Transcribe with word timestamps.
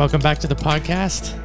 Welcome 0.00 0.22
back 0.22 0.38
to 0.38 0.46
the 0.46 0.54
podcast. 0.54 1.36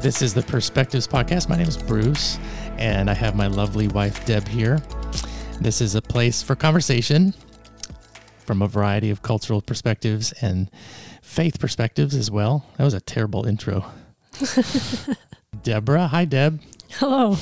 This 0.00 0.22
is 0.22 0.32
the 0.32 0.40
Perspectives 0.40 1.06
Podcast. 1.06 1.50
My 1.50 1.58
name 1.58 1.68
is 1.68 1.76
Bruce, 1.76 2.38
and 2.78 3.10
I 3.10 3.12
have 3.12 3.36
my 3.36 3.48
lovely 3.48 3.86
wife, 3.86 4.24
Deb, 4.24 4.48
here. 4.48 4.80
This 5.60 5.82
is 5.82 5.94
a 5.94 6.00
place 6.00 6.42
for 6.42 6.56
conversation 6.56 7.34
from 8.46 8.62
a 8.62 8.66
variety 8.66 9.10
of 9.10 9.20
cultural 9.20 9.60
perspectives 9.60 10.32
and 10.40 10.70
faith 11.20 11.60
perspectives 11.60 12.14
as 12.14 12.30
well. 12.30 12.64
That 12.78 12.84
was 12.84 12.94
a 12.94 13.00
terrible 13.02 13.46
intro. 13.46 13.84
Deborah. 15.62 16.06
Hi, 16.06 16.24
Deb. 16.24 16.62
Hello. 16.92 17.36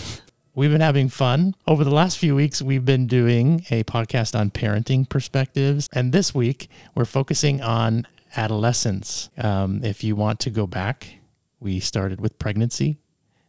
We've 0.56 0.72
been 0.72 0.80
having 0.80 1.10
fun. 1.10 1.54
Over 1.68 1.84
the 1.84 1.94
last 1.94 2.18
few 2.18 2.34
weeks, 2.34 2.60
we've 2.60 2.84
been 2.84 3.06
doing 3.06 3.64
a 3.70 3.84
podcast 3.84 4.36
on 4.36 4.50
parenting 4.50 5.08
perspectives. 5.08 5.88
And 5.92 6.10
this 6.10 6.34
week, 6.34 6.68
we're 6.96 7.04
focusing 7.04 7.62
on 7.62 8.04
adolescence. 8.36 9.30
Um, 9.38 9.84
if 9.84 10.04
you 10.04 10.16
want 10.16 10.40
to 10.40 10.50
go 10.50 10.66
back, 10.66 11.18
we 11.60 11.80
started 11.80 12.20
with 12.20 12.38
pregnancy. 12.38 12.98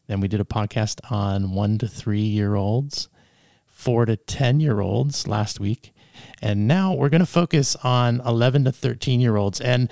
Then 0.08 0.20
we 0.20 0.28
did 0.28 0.42
a 0.42 0.46
podcast 0.46 1.00
on 1.12 1.54
one 1.54 1.78
to 1.80 1.88
three 1.88 2.20
year 2.20 2.56
olds, 2.56 3.10
four 3.66 4.06
to 4.06 4.16
10 4.16 4.60
year 4.60 4.80
olds 4.80 5.28
last 5.28 5.60
week. 5.60 5.94
And 6.42 6.68
now 6.68 6.94
we're 6.94 7.10
going 7.10 7.22
to 7.22 7.26
focus 7.26 7.76
on 7.84 8.22
11 8.26 8.66
to 8.66 8.72
13 8.72 9.20
year 9.20 9.36
olds. 9.36 9.62
And 9.62 9.90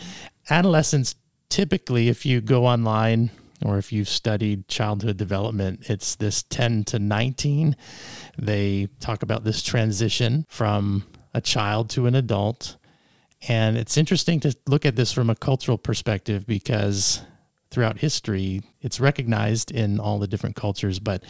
adolescents, 0.49 1.15
typically, 1.49 2.07
if 2.09 2.25
you 2.25 2.41
go 2.41 2.65
online, 2.65 3.31
or 3.63 3.77
if 3.77 3.91
you've 3.91 4.09
studied 4.09 4.67
childhood 4.67 5.17
development, 5.17 5.89
it's 5.89 6.15
this 6.15 6.43
10 6.43 6.83
to 6.85 6.99
19. 6.99 7.75
They 8.37 8.87
talk 8.99 9.23
about 9.23 9.43
this 9.43 9.61
transition 9.61 10.45
from 10.49 11.05
a 11.33 11.41
child 11.41 11.89
to 11.91 12.07
an 12.07 12.15
adult. 12.15 12.77
And 13.47 13.77
it's 13.77 13.97
interesting 13.97 14.39
to 14.41 14.55
look 14.67 14.85
at 14.85 14.95
this 14.95 15.11
from 15.11 15.29
a 15.29 15.35
cultural 15.35 15.77
perspective 15.77 16.45
because 16.45 17.21
throughout 17.71 17.99
history, 17.99 18.61
it's 18.81 18.99
recognized 18.99 19.71
in 19.71 19.99
all 19.99 20.19
the 20.19 20.27
different 20.27 20.55
cultures. 20.55 20.99
But 20.99 21.23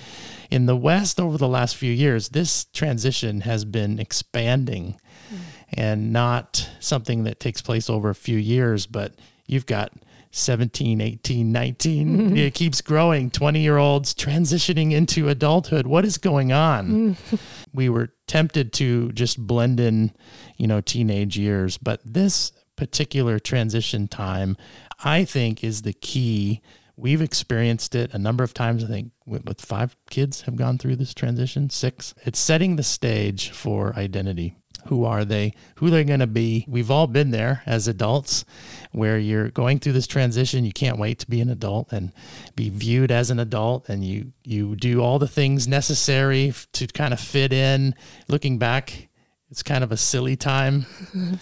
in 0.50 0.66
the 0.66 0.76
West, 0.76 1.20
over 1.20 1.38
the 1.38 1.48
last 1.48 1.78
few 1.78 1.92
years, 1.92 2.30
this 2.30 2.66
transition 2.66 3.42
has 3.42 3.64
been 3.64 4.00
expanding 4.00 4.98
mm. 5.32 5.38
and 5.74 6.12
not 6.12 6.68
something 6.80 7.24
that 7.24 7.40
takes 7.40 7.62
place 7.62 7.90
over 7.90 8.10
a 8.10 8.16
few 8.16 8.38
years, 8.38 8.88
but 8.88 9.14
you've 9.46 9.68
got 9.68 9.94
17, 10.32 11.00
18, 11.00 11.52
19. 11.52 12.08
Mm-hmm. 12.08 12.38
It 12.38 12.54
keeps 12.54 12.82
growing. 12.82 13.30
20 13.30 13.60
year 13.60 13.78
olds 13.78 14.14
transitioning 14.14 14.92
into 14.92 15.30
adulthood. 15.30 15.86
What 15.86 16.06
is 16.06 16.18
going 16.18 16.52
on? 16.52 17.16
Mm. 17.16 17.40
we 17.74 17.90
were 17.90 18.14
tempted 18.32 18.72
to 18.72 19.12
just 19.12 19.46
blend 19.46 19.78
in, 19.78 20.10
you 20.56 20.66
know, 20.66 20.80
teenage 20.80 21.38
years, 21.38 21.78
but 21.78 22.00
this 22.06 22.54
particular 22.78 23.40
transition 23.40 24.08
time, 24.08 24.56
I 25.04 25.26
think, 25.26 25.66
is 25.66 25.82
the 25.82 25.92
key. 25.92 26.62
We've 26.96 27.22
experienced 27.22 27.94
it 27.94 28.14
a 28.14 28.18
number 28.18 28.46
of 28.46 28.54
times. 28.54 28.86
I 28.86 28.88
think 28.88 29.12
with 29.26 29.60
five 29.60 29.98
kids 30.10 30.44
have 30.44 30.56
gone 30.56 30.78
through 30.78 30.96
this 30.96 31.14
transition, 31.14 31.70
six. 31.70 32.14
It's 32.24 32.40
setting 32.40 32.78
the 32.78 32.84
stage 32.84 33.50
for 33.50 33.94
identity 33.98 34.56
who 34.88 35.06
are 35.06 35.26
they? 35.26 35.54
Who 35.76 35.90
they're 35.90 36.04
going 36.04 36.20
to 36.20 36.28
be? 36.28 36.66
We've 36.68 36.92
all 36.92 37.08
been 37.08 37.32
there 37.32 37.64
as 37.66 37.88
adults 37.88 38.46
where 38.92 39.18
you're 39.18 39.50
going 39.50 39.80
through 39.80 39.94
this 39.94 40.08
transition. 40.08 40.66
You 40.66 40.74
can't 40.74 41.00
wait 41.00 41.20
to 41.20 41.30
be 41.30 41.42
an 41.42 41.50
adult 41.50 41.92
and 41.92 42.12
be 42.56 42.70
viewed 42.70 43.12
as 43.12 43.30
an 43.30 43.40
adult. 43.40 43.90
And 43.90 44.04
you 44.04 44.34
you 44.44 44.76
do 44.76 45.02
all 45.02 45.20
the 45.20 45.28
things 45.28 45.68
necessary 45.68 46.54
to 46.74 46.88
kind 46.88 47.14
of 47.14 47.20
fit 47.20 47.54
in. 47.54 47.96
Looking 48.28 48.58
back 48.58 49.08
it's 49.50 49.64
kind 49.64 49.84
of 49.84 49.92
a 49.92 49.98
silly 49.98 50.36
time. 50.36 50.86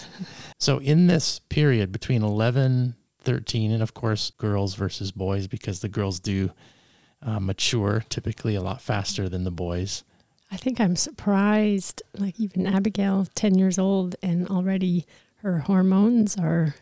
So 0.62 0.80
in 0.80 1.08
this 1.08 1.40
period 1.40 1.94
between 1.94 2.22
11 2.22 2.96
13 3.22 3.72
and 3.72 3.82
of 3.82 3.94
course 3.94 4.32
girls 4.32 4.76
versus 4.76 5.12
boys 5.12 5.48
because 5.48 5.80
the 5.80 5.88
girls 5.88 6.20
do 6.20 6.52
uh, 7.22 7.40
mature 7.40 8.04
typically 8.10 8.56
a 8.56 8.62
lot 8.62 8.82
faster 8.82 9.30
than 9.30 9.46
the 9.46 9.52
boys 9.52 10.04
I 10.52 10.58
think 10.58 10.80
I'm 10.80 10.96
surprised, 10.96 12.02
like 12.18 12.40
even 12.40 12.66
Abigail, 12.66 13.28
10 13.36 13.56
years 13.56 13.78
old, 13.78 14.16
and 14.22 14.48
already 14.48 15.06
her 15.38 15.60
hormones 15.60 16.38
are 16.38 16.76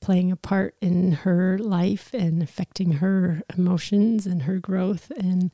playing 0.00 0.30
a 0.30 0.36
part 0.36 0.76
in 0.80 1.12
her 1.12 1.58
life 1.58 2.10
and 2.12 2.42
affecting 2.42 2.92
her 2.92 3.42
emotions 3.56 4.26
and 4.26 4.42
her 4.42 4.58
growth. 4.58 5.10
And 5.16 5.50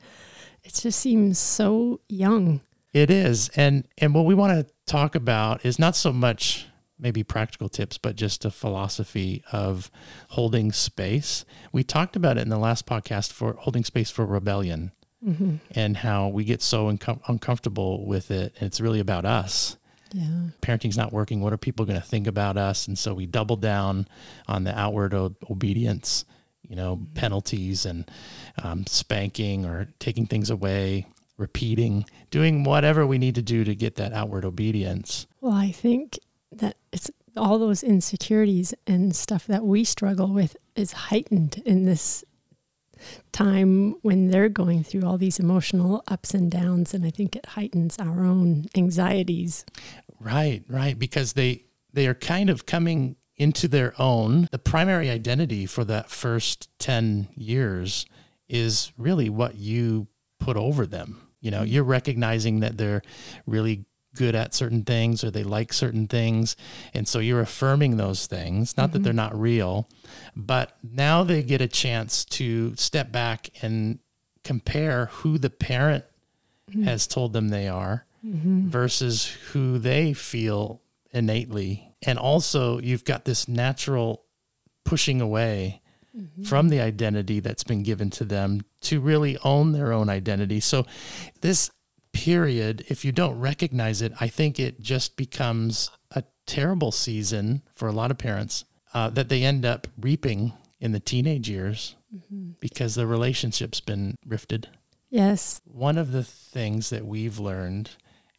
it 0.63 0.73
just 0.73 0.99
seems 0.99 1.39
so 1.39 2.01
young. 2.09 2.61
It 2.91 3.09
is. 3.09 3.49
And, 3.55 3.87
and 3.97 4.13
what 4.13 4.25
we 4.25 4.35
want 4.35 4.53
to 4.67 4.73
talk 4.85 5.15
about 5.15 5.65
is 5.65 5.79
not 5.79 5.95
so 5.95 6.11
much 6.11 6.67
maybe 6.99 7.23
practical 7.23 7.69
tips, 7.69 7.97
but 7.97 8.15
just 8.15 8.45
a 8.45 8.51
philosophy 8.51 9.43
of 9.51 9.89
holding 10.29 10.71
space. 10.71 11.43
We 11.71 11.83
talked 11.83 12.15
about 12.15 12.37
it 12.37 12.41
in 12.41 12.49
the 12.49 12.57
last 12.57 12.85
podcast 12.85 13.31
for 13.31 13.53
holding 13.53 13.83
space 13.83 14.11
for 14.11 14.25
rebellion 14.25 14.91
mm-hmm. 15.25 15.55
and 15.71 15.97
how 15.97 16.27
we 16.27 16.43
get 16.43 16.61
so 16.61 16.91
uncom- 16.91 17.21
uncomfortable 17.27 18.05
with 18.05 18.31
it. 18.31 18.53
And 18.59 18.67
it's 18.67 18.81
really 18.81 18.99
about 18.99 19.25
us. 19.25 19.77
Yeah. 20.13 20.49
Parenting's 20.61 20.97
not 20.97 21.11
working. 21.11 21.41
What 21.41 21.53
are 21.53 21.57
people 21.57 21.85
going 21.85 21.99
to 21.99 22.05
think 22.05 22.27
about 22.27 22.57
us? 22.57 22.87
And 22.87 22.97
so 22.97 23.13
we 23.13 23.25
double 23.25 23.55
down 23.55 24.07
on 24.47 24.63
the 24.63 24.77
outward 24.77 25.13
o- 25.13 25.35
obedience, 25.49 26.25
you 26.61 26.75
know, 26.75 26.97
mm-hmm. 26.97 27.13
penalties 27.13 27.85
and 27.85 28.09
um, 28.61 28.85
spanking 28.85 29.65
or 29.65 29.87
taking 29.99 30.27
things 30.27 30.51
away, 30.51 31.07
repeating, 31.37 32.05
doing 32.29 32.63
whatever 32.63 33.07
we 33.07 33.17
need 33.17 33.35
to 33.35 33.41
do 33.41 33.63
to 33.63 33.73
get 33.73 33.95
that 33.95 34.13
outward 34.13 34.45
obedience. 34.45 35.25
Well, 35.41 35.53
I 35.53 35.71
think 35.71 36.19
that 36.51 36.77
it's 36.91 37.09
all 37.35 37.57
those 37.57 37.81
insecurities 37.81 38.75
and 38.85 39.15
stuff 39.15 39.47
that 39.47 39.63
we 39.63 39.83
struggle 39.83 40.27
with 40.27 40.55
is 40.75 40.91
heightened 40.91 41.61
in 41.65 41.85
this 41.85 42.23
time 43.31 43.95
when 44.01 44.29
they're 44.29 44.49
going 44.49 44.83
through 44.83 45.03
all 45.03 45.17
these 45.17 45.39
emotional 45.39 46.03
ups 46.07 46.33
and 46.33 46.51
downs 46.51 46.93
and 46.93 47.05
i 47.05 47.09
think 47.09 47.35
it 47.35 47.45
heightens 47.47 47.97
our 47.99 48.23
own 48.23 48.65
anxieties 48.75 49.65
right 50.19 50.63
right 50.67 50.97
because 50.99 51.33
they 51.33 51.63
they 51.91 52.07
are 52.07 52.13
kind 52.13 52.49
of 52.49 52.65
coming 52.65 53.15
into 53.35 53.67
their 53.67 53.93
own 53.99 54.47
the 54.51 54.59
primary 54.59 55.09
identity 55.09 55.65
for 55.65 55.83
that 55.83 56.09
first 56.09 56.69
10 56.79 57.27
years 57.35 58.05
is 58.47 58.91
really 58.97 59.29
what 59.29 59.55
you 59.55 60.07
put 60.39 60.57
over 60.57 60.85
them 60.85 61.27
you 61.39 61.49
know 61.49 61.63
you're 61.63 61.83
recognizing 61.83 62.59
that 62.59 62.77
they're 62.77 63.01
really 63.45 63.85
good 64.15 64.35
at 64.35 64.53
certain 64.53 64.83
things 64.83 65.23
or 65.23 65.31
they 65.31 65.43
like 65.43 65.73
certain 65.73 66.07
things. 66.07 66.55
And 66.93 67.07
so 67.07 67.19
you're 67.19 67.41
affirming 67.41 67.97
those 67.97 68.27
things, 68.27 68.77
not 68.77 68.85
mm-hmm. 68.85 68.93
that 68.93 69.03
they're 69.03 69.13
not 69.13 69.39
real, 69.39 69.89
but 70.35 70.77
now 70.83 71.23
they 71.23 71.43
get 71.43 71.61
a 71.61 71.67
chance 71.67 72.25
to 72.25 72.75
step 72.75 73.11
back 73.11 73.49
and 73.61 73.99
compare 74.43 75.07
who 75.07 75.37
the 75.37 75.49
parent 75.49 76.05
mm-hmm. 76.69 76.83
has 76.83 77.07
told 77.07 77.33
them 77.33 77.49
they 77.49 77.67
are 77.67 78.05
mm-hmm. 78.25 78.67
versus 78.67 79.25
who 79.51 79.77
they 79.77 80.13
feel 80.13 80.81
innately. 81.11 81.93
And 82.01 82.17
also, 82.17 82.79
you've 82.79 83.05
got 83.05 83.25
this 83.25 83.47
natural 83.47 84.23
pushing 84.83 85.21
away 85.21 85.81
mm-hmm. 86.15 86.43
from 86.43 86.69
the 86.69 86.81
identity 86.81 87.39
that's 87.39 87.63
been 87.63 87.83
given 87.83 88.09
to 88.11 88.25
them 88.25 88.61
to 88.81 88.99
really 88.99 89.37
own 89.43 89.71
their 89.71 89.93
own 89.93 90.09
identity. 90.09 90.59
So, 90.59 90.85
this 91.41 91.71
period, 92.11 92.85
if 92.89 93.05
you 93.05 93.11
don't 93.11 93.39
recognize 93.39 94.01
it, 94.01 94.13
I 94.19 94.27
think 94.27 94.59
it 94.59 94.81
just 94.81 95.15
becomes 95.15 95.89
a 96.11 96.23
terrible 96.45 96.91
season 96.91 97.63
for 97.73 97.87
a 97.87 97.93
lot 97.93 98.11
of 98.11 98.17
parents 98.17 98.65
uh, 98.93 99.09
that 99.09 99.29
they 99.29 99.43
end 99.43 99.65
up 99.65 99.87
reaping 99.99 100.53
in 100.79 100.91
the 100.91 100.99
teenage 100.99 101.49
years 101.49 101.95
mm-hmm. 102.15 102.51
because 102.59 102.95
the 102.95 103.07
relationship's 103.07 103.79
been 103.79 104.15
rifted. 104.25 104.69
Yes. 105.09 105.61
One 105.65 105.97
of 105.97 106.11
the 106.11 106.23
things 106.23 106.89
that 106.89 107.05
we've 107.05 107.39
learned 107.39 107.91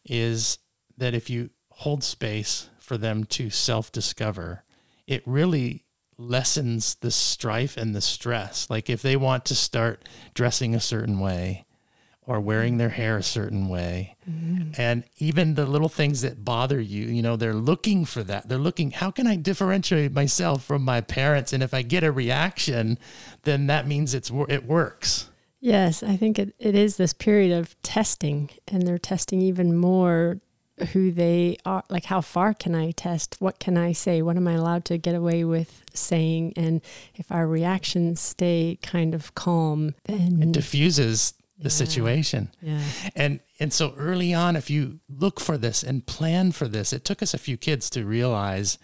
is 0.05 0.59
that 0.97 1.13
if 1.13 1.29
you 1.29 1.49
hold 1.69 2.03
space 2.03 2.69
for 2.79 2.97
them 2.97 3.25
to 3.25 3.49
self 3.49 3.91
discover, 3.91 4.63
it 5.07 5.23
really 5.25 5.85
lessens 6.17 6.95
the 6.95 7.11
strife 7.11 7.77
and 7.77 7.93
the 7.93 8.01
stress. 8.01 8.69
Like 8.69 8.89
if 8.89 9.01
they 9.01 9.15
want 9.15 9.45
to 9.45 9.55
start 9.55 10.07
dressing 10.33 10.73
a 10.73 10.79
certain 10.79 11.19
way, 11.19 11.64
or 12.27 12.39
wearing 12.39 12.77
their 12.77 12.89
hair 12.89 13.17
a 13.17 13.23
certain 13.23 13.67
way. 13.69 14.15
Mm-hmm. 14.29 14.81
And 14.81 15.03
even 15.19 15.53
the 15.53 15.65
little 15.65 15.89
things 15.89 16.21
that 16.21 16.43
bother 16.43 16.79
you, 16.79 17.05
you 17.05 17.21
know, 17.21 17.35
they're 17.35 17.53
looking 17.53 18.05
for 18.05 18.23
that. 18.23 18.49
They're 18.49 18.57
looking, 18.57 18.91
how 18.91 19.11
can 19.11 19.27
I 19.27 19.35
differentiate 19.35 20.11
myself 20.11 20.63
from 20.63 20.83
my 20.83 21.01
parents? 21.01 21.53
And 21.53 21.61
if 21.61 21.73
I 21.73 21.83
get 21.83 22.03
a 22.03 22.11
reaction, 22.11 22.97
then 23.43 23.67
that 23.67 23.87
means 23.87 24.13
it's 24.13 24.31
it 24.49 24.65
works. 24.65 25.29
Yes, 25.59 26.03
I 26.03 26.15
think 26.15 26.37
it, 26.37 26.53
it 26.59 26.75
is 26.75 26.97
this 26.97 27.13
period 27.13 27.51
of 27.51 27.81
testing, 27.81 28.51
and 28.67 28.85
they're 28.85 28.99
testing 28.99 29.41
even 29.41 29.75
more 29.75 30.39
who 30.91 31.11
they 31.11 31.57
are. 31.65 31.83
Like, 31.89 32.05
how 32.05 32.21
far 32.21 32.53
can 32.53 32.75
I 32.75 32.91
test? 32.91 33.37
What 33.39 33.59
can 33.59 33.77
I 33.77 33.91
say? 33.91 34.21
What 34.21 34.37
am 34.37 34.47
I 34.47 34.53
allowed 34.53 34.85
to 34.85 34.97
get 34.97 35.15
away 35.15 35.43
with 35.43 35.83
saying? 35.93 36.53
And 36.55 36.81
if 37.15 37.31
our 37.31 37.47
reactions 37.47 38.21
stay 38.21 38.77
kind 38.81 39.15
of 39.15 39.33
calm, 39.35 39.95
then 40.03 40.41
it 40.43 40.51
diffuses 40.51 41.33
the 41.57 41.63
yeah. 41.63 41.69
situation. 41.69 42.51
Yeah. 42.61 42.81
And 43.15 43.39
and 43.59 43.71
so 43.71 43.93
early 43.97 44.33
on 44.33 44.55
if 44.55 44.69
you 44.69 44.99
look 45.09 45.39
for 45.39 45.57
this 45.57 45.83
and 45.83 46.05
plan 46.05 46.51
for 46.51 46.67
this, 46.67 46.93
it 46.93 47.05
took 47.05 47.21
us 47.21 47.33
a 47.33 47.37
few 47.37 47.57
kids 47.57 47.89
to 47.91 48.05
realize 48.05 48.77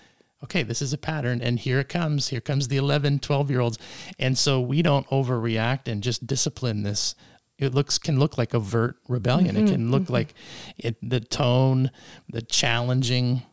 okay, 0.43 0.63
this 0.63 0.81
is 0.81 0.91
a 0.91 0.97
pattern 0.97 1.39
and 1.41 1.59
here 1.59 1.79
it 1.79 1.89
comes. 1.89 2.29
Here 2.29 2.41
comes 2.41 2.67
the 2.67 2.77
11, 2.77 3.19
12 3.19 3.51
year 3.51 3.59
olds. 3.59 3.77
And 4.17 4.37
so 4.37 4.59
we 4.59 4.81
don't 4.81 5.07
overreact 5.09 5.87
and 5.87 6.01
just 6.01 6.25
discipline 6.25 6.81
this. 6.83 7.15
It 7.59 7.75
looks 7.75 7.99
can 7.99 8.17
look 8.17 8.39
like 8.39 8.55
overt 8.55 8.95
rebellion. 9.07 9.55
Mm-hmm, 9.55 9.67
it 9.67 9.71
can 9.71 9.91
look 9.91 10.09
like 10.09 10.33
it, 10.79 10.97
the 11.07 11.19
tone, 11.19 11.91
the 12.27 12.41
challenging 12.41 13.43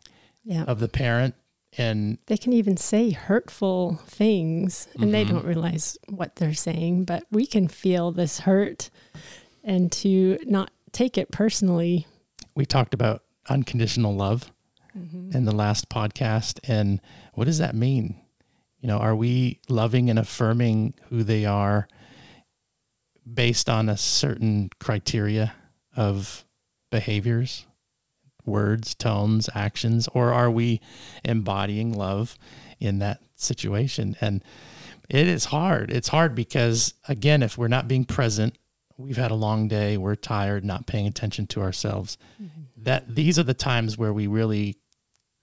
Yeah. 0.44 0.62
of 0.62 0.80
the 0.80 0.88
parent 0.88 1.34
and 1.78 2.18
they 2.26 2.36
can 2.36 2.52
even 2.52 2.76
say 2.76 3.10
hurtful 3.10 4.00
things 4.06 4.88
and 4.98 5.14
they 5.14 5.24
Mm-hmm. 5.24 5.34
don't 5.34 5.44
realize 5.46 5.96
what 6.08 6.36
they're 6.36 6.52
saying, 6.54 7.04
but 7.04 7.24
we 7.30 7.46
can 7.46 7.68
feel 7.68 8.10
this 8.12 8.40
hurt 8.40 8.90
and 9.64 9.90
to 9.92 10.38
not 10.46 10.70
take 10.92 11.16
it 11.18 11.30
personally. 11.30 12.06
we 12.54 12.66
talked 12.66 12.94
about 12.94 13.22
unconditional 13.48 14.14
love 14.14 14.50
Mm-hmm. 14.98 15.36
in 15.36 15.44
the 15.44 15.54
last 15.54 15.88
podcast 15.88 16.58
and 16.68 17.00
what 17.34 17.44
does 17.44 17.58
that 17.58 17.74
mean 17.76 18.16
you 18.80 18.88
know 18.88 18.96
are 18.98 19.14
we 19.14 19.60
loving 19.68 20.08
and 20.10 20.18
affirming 20.18 20.94
who 21.08 21.22
they 21.22 21.44
are 21.44 21.86
based 23.32 23.68
on 23.68 23.88
a 23.88 23.96
certain 23.96 24.70
criteria 24.80 25.52
of 25.94 26.44
behaviors 26.90 27.66
words 28.48 28.94
tones 28.94 29.48
actions 29.54 30.08
or 30.14 30.32
are 30.32 30.50
we 30.50 30.80
embodying 31.24 31.92
love 31.92 32.36
in 32.80 32.98
that 32.98 33.20
situation? 33.36 34.16
And 34.20 34.42
it 35.08 35.26
is 35.26 35.46
hard. 35.46 35.90
It's 35.90 36.08
hard 36.08 36.34
because 36.34 36.94
again 37.08 37.42
if 37.42 37.56
we're 37.56 37.68
not 37.68 37.88
being 37.88 38.04
present 38.04 38.56
we've 38.96 39.16
had 39.16 39.30
a 39.30 39.36
long 39.36 39.68
day 39.68 39.96
we're 39.96 40.16
tired 40.16 40.64
not 40.64 40.86
paying 40.86 41.06
attention 41.06 41.46
to 41.48 41.60
ourselves. 41.60 42.18
Mm-hmm. 42.42 42.82
That 42.84 43.14
these 43.14 43.38
are 43.38 43.44
the 43.44 43.54
times 43.54 43.96
where 43.96 44.12
we 44.12 44.26
really 44.26 44.78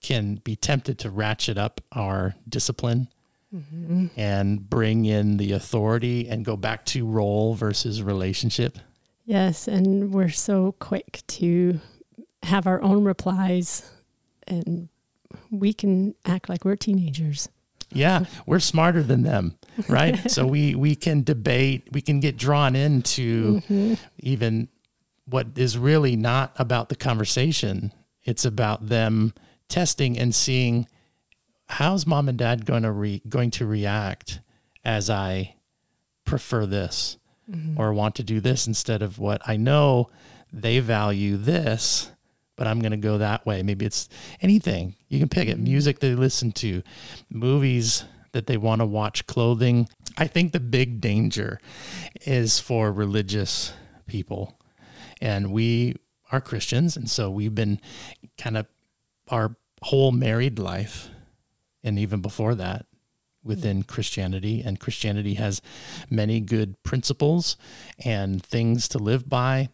can 0.01 0.36
be 0.44 0.56
tempted 0.56 1.00
to 1.00 1.10
ratchet 1.10 1.58
up 1.58 1.81
our 1.92 2.36
discipline 2.48 3.08
mm-hmm. 3.54 4.08
and 4.16 4.69
bring 4.69 5.06
in 5.06 5.38
the 5.38 5.54
authority 5.54 6.28
and 6.28 6.46
go 6.46 6.56
back 6.56 6.86
to 6.86 7.06
role 7.06 7.56
versus 7.56 8.04
relationship. 8.04 8.78
Yes, 9.25 9.68
and 9.68 10.13
we're 10.13 10.30
so 10.30 10.74
quick 10.74 11.24
to 11.28 11.80
have 12.45 12.68
our 12.68 12.81
own 12.81 13.03
replies 13.03 13.89
and 14.47 14.89
we 15.51 15.74
can 15.74 16.15
act 16.25 16.50
like 16.50 16.63
we're 16.63 16.75
teenagers. 16.75 17.50
yeah 17.92 18.25
we're 18.45 18.59
smarter 18.59 19.03
than 19.03 19.24
them 19.24 19.57
right? 19.88 20.30
So 20.30 20.45
we 20.45 20.75
we 20.75 20.95
can 20.95 21.24
debate 21.24 21.89
we 21.92 22.01
can 22.01 22.19
get 22.19 22.38
drawn 22.38 22.75
into 22.75 23.62
mm-hmm. 23.62 23.94
even 24.19 24.68
what 25.25 25.47
is 25.56 25.77
really 25.77 26.15
not 26.15 26.53
about 26.57 26.89
the 26.89 26.95
conversation. 26.95 27.94
It's 28.24 28.45
about 28.45 28.88
them 28.88 29.33
testing 29.68 30.18
and 30.18 30.33
seeing 30.33 30.88
how's 31.68 32.06
mom 32.06 32.30
and 32.30 32.38
dad 32.38 32.65
going 32.65 32.83
to 32.83 32.91
re- 32.91 33.21
going 33.27 33.50
to 33.50 33.65
react 33.65 34.39
as 34.83 35.09
i 35.09 35.56
prefer 36.24 36.68
this 36.68 37.18
mm-hmm. 37.50 37.80
or 37.81 37.91
want 37.91 38.13
to 38.13 38.21
do 38.21 38.39
this 38.39 38.68
instead 38.68 39.01
of 39.01 39.18
what 39.18 39.41
i 39.48 39.57
know 39.57 40.07
they 40.53 40.77
value 40.77 41.36
this 41.36 42.12
but 42.56 42.68
i'm 42.68 42.80
going 42.80 42.92
to 42.92 42.98
go 42.98 43.18
that 43.18 43.46
way. 43.46 43.63
Maybe 43.63 43.86
it's 43.86 44.10
anything. 44.42 44.96
You 45.07 45.19
can 45.19 45.30
pick 45.30 45.48
it. 45.48 45.60
Music 45.60 46.00
they 46.00 46.16
listen 46.16 46.52
to 46.54 46.84
movies 47.30 48.06
that 48.31 48.48
they 48.48 48.57
want 48.57 48.81
to 48.81 48.86
watch 48.86 49.28
clothing. 49.28 49.88
I 50.18 50.28
think 50.28 50.52
the 50.52 50.60
big 50.60 51.00
danger 51.02 51.60
is 52.25 52.60
for 52.60 52.92
religious 52.92 53.74
people. 54.07 54.60
And 55.22 55.52
we 55.52 55.96
are 56.31 56.42
christians 56.42 56.98
and 56.98 57.10
so 57.10 57.30
we've 57.30 57.54
been 57.56 57.80
kind 58.38 58.58
of 58.58 58.66
our 59.30 59.56
whole 59.84 60.12
married 60.12 60.58
life 60.58 61.10
and 61.84 62.00
even 62.00 62.22
before 62.22 62.56
that 62.56 62.88
within 63.46 63.84
Christianity. 63.84 64.62
And 64.66 64.80
Christianity 64.80 65.36
has 65.36 65.62
many 66.10 66.42
good 66.42 66.81
principles 66.84 67.56
and 68.04 68.44
things 68.44 68.88
to 68.90 68.98
live 68.98 69.30
by 69.30 69.69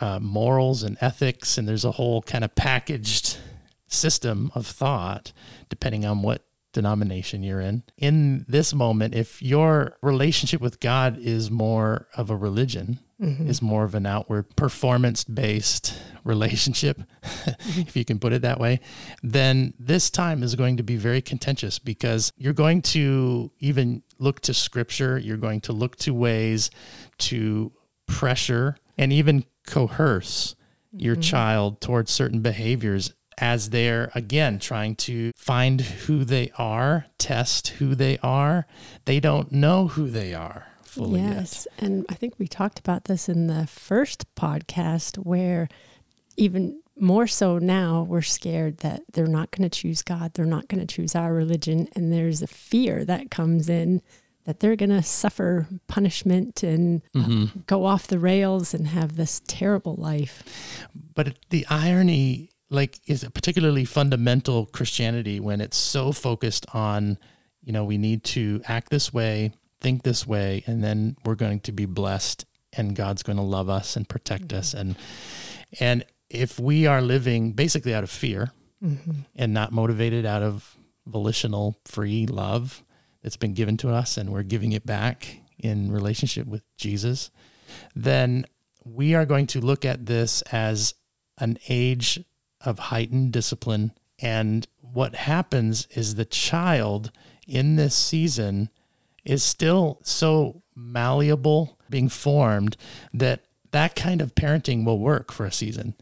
uh, 0.00 0.18
morals 0.20 0.82
and 0.82 0.96
ethics 1.00 1.58
and 1.58 1.68
there's 1.68 1.84
a 1.84 1.92
whole 1.92 2.22
kind 2.22 2.44
of 2.44 2.54
packaged 2.54 3.38
system 3.86 4.50
of 4.54 4.66
thought 4.66 5.32
depending 5.68 6.04
on 6.04 6.22
what 6.22 6.44
denomination 6.72 7.44
you're 7.44 7.60
in. 7.60 7.84
In 7.96 8.44
this 8.48 8.74
moment 8.74 9.14
if 9.14 9.40
your 9.40 9.96
relationship 10.02 10.60
with 10.60 10.80
God 10.80 11.18
is 11.18 11.50
more 11.50 12.08
of 12.16 12.30
a 12.30 12.36
religion 12.36 12.98
is 13.46 13.62
more 13.62 13.84
of 13.84 13.94
an 13.94 14.06
outward 14.06 14.54
performance 14.56 15.24
based 15.24 15.94
relationship, 16.24 17.00
if 17.76 17.96
you 17.96 18.04
can 18.04 18.18
put 18.18 18.32
it 18.32 18.42
that 18.42 18.58
way, 18.58 18.80
then 19.22 19.72
this 19.78 20.10
time 20.10 20.42
is 20.42 20.54
going 20.54 20.76
to 20.76 20.82
be 20.82 20.96
very 20.96 21.22
contentious 21.22 21.78
because 21.78 22.32
you're 22.36 22.52
going 22.52 22.82
to 22.82 23.50
even 23.60 24.02
look 24.18 24.40
to 24.40 24.54
scripture, 24.54 25.18
you're 25.18 25.36
going 25.36 25.60
to 25.60 25.72
look 25.72 25.96
to 25.96 26.12
ways 26.12 26.70
to 27.18 27.72
pressure 28.06 28.76
and 28.96 29.12
even 29.12 29.44
coerce 29.66 30.54
your 30.92 31.14
mm-hmm. 31.14 31.22
child 31.22 31.80
towards 31.80 32.10
certain 32.10 32.40
behaviors 32.40 33.12
as 33.38 33.70
they're 33.70 34.10
again 34.14 34.58
trying 34.58 34.94
to 34.94 35.32
find 35.34 35.80
who 35.80 36.24
they 36.24 36.50
are, 36.56 37.06
test 37.18 37.68
who 37.68 37.94
they 37.94 38.18
are. 38.18 38.66
They 39.06 39.20
don't 39.20 39.50
know 39.50 39.88
who 39.88 40.08
they 40.08 40.34
are 40.34 40.68
fully 40.82 41.20
yet. 41.20 41.34
Yes. 41.34 41.66
And 41.78 42.06
I 42.08 42.14
think 42.14 42.34
we 42.38 42.46
talked 42.46 42.78
about 42.78 43.04
this 43.04 43.28
in 43.28 43.48
the 43.48 43.66
first 43.66 44.32
podcast 44.36 45.16
where 45.16 45.68
even 46.36 46.80
more 46.96 47.26
so 47.26 47.58
now 47.58 48.06
we're 48.08 48.22
scared 48.22 48.78
that 48.78 49.02
they're 49.12 49.26
not 49.26 49.50
going 49.50 49.68
to 49.68 49.80
choose 49.80 50.02
God, 50.02 50.34
they're 50.34 50.44
not 50.44 50.68
going 50.68 50.84
to 50.84 50.94
choose 50.94 51.14
our 51.14 51.32
religion 51.32 51.88
and 51.96 52.12
there's 52.12 52.42
a 52.42 52.46
fear 52.46 53.04
that 53.04 53.30
comes 53.30 53.68
in 53.68 54.00
that 54.44 54.60
they're 54.60 54.76
going 54.76 54.90
to 54.90 55.02
suffer 55.02 55.66
punishment 55.86 56.62
and 56.62 57.02
uh, 57.14 57.18
mm-hmm. 57.18 57.60
go 57.66 57.84
off 57.84 58.06
the 58.06 58.18
rails 58.18 58.74
and 58.74 58.88
have 58.88 59.16
this 59.16 59.40
terrible 59.46 59.94
life. 59.96 60.88
But 61.14 61.38
the 61.50 61.66
irony, 61.70 62.50
like, 62.70 63.00
is 63.06 63.24
a 63.24 63.30
particularly 63.30 63.84
fundamental 63.84 64.66
Christianity 64.66 65.40
when 65.40 65.60
it's 65.60 65.76
so 65.76 66.12
focused 66.12 66.66
on, 66.74 67.18
you 67.62 67.72
know, 67.72 67.84
we 67.84 67.98
need 67.98 68.24
to 68.24 68.60
act 68.68 68.90
this 68.90 69.12
way, 69.12 69.52
think 69.80 70.02
this 70.02 70.26
way, 70.26 70.62
and 70.66 70.84
then 70.84 71.16
we're 71.24 71.34
going 71.34 71.60
to 71.60 71.72
be 71.72 71.86
blessed, 71.86 72.44
and 72.72 72.94
God's 72.94 73.22
going 73.22 73.36
to 73.36 73.42
love 73.42 73.70
us 73.70 73.96
and 73.96 74.08
protect 74.08 74.52
us, 74.52 74.70
mm-hmm. 74.70 74.80
and 74.80 74.96
and 75.80 76.04
if 76.30 76.58
we 76.58 76.86
are 76.86 77.02
living 77.02 77.52
basically 77.52 77.94
out 77.94 78.04
of 78.04 78.10
fear 78.10 78.52
mm-hmm. 78.82 79.12
and 79.34 79.54
not 79.54 79.72
motivated 79.72 80.26
out 80.26 80.42
of 80.42 80.76
volitional 81.06 81.76
free 81.84 82.26
love 82.26 82.83
that's 83.24 83.38
been 83.38 83.54
given 83.54 83.78
to 83.78 83.90
us 83.90 84.18
and 84.18 84.30
we're 84.30 84.42
giving 84.42 84.72
it 84.72 84.84
back 84.84 85.40
in 85.58 85.90
relationship 85.90 86.46
with 86.46 86.62
Jesus, 86.76 87.30
then 87.96 88.44
we 88.84 89.14
are 89.14 89.24
going 89.24 89.46
to 89.48 89.60
look 89.60 89.86
at 89.86 90.04
this 90.04 90.42
as 90.52 90.94
an 91.38 91.58
age 91.68 92.22
of 92.60 92.78
heightened 92.78 93.32
discipline. 93.32 93.92
And 94.20 94.68
what 94.78 95.14
happens 95.14 95.88
is 95.90 96.14
the 96.14 96.26
child 96.26 97.10
in 97.48 97.76
this 97.76 97.94
season 97.94 98.68
is 99.24 99.42
still 99.42 100.00
so 100.02 100.62
malleable, 100.76 101.78
being 101.88 102.10
formed, 102.10 102.76
that 103.14 103.46
that 103.70 103.96
kind 103.96 104.20
of 104.20 104.34
parenting 104.34 104.84
will 104.84 104.98
work 104.98 105.32
for 105.32 105.46
a 105.46 105.52
season. 105.52 105.94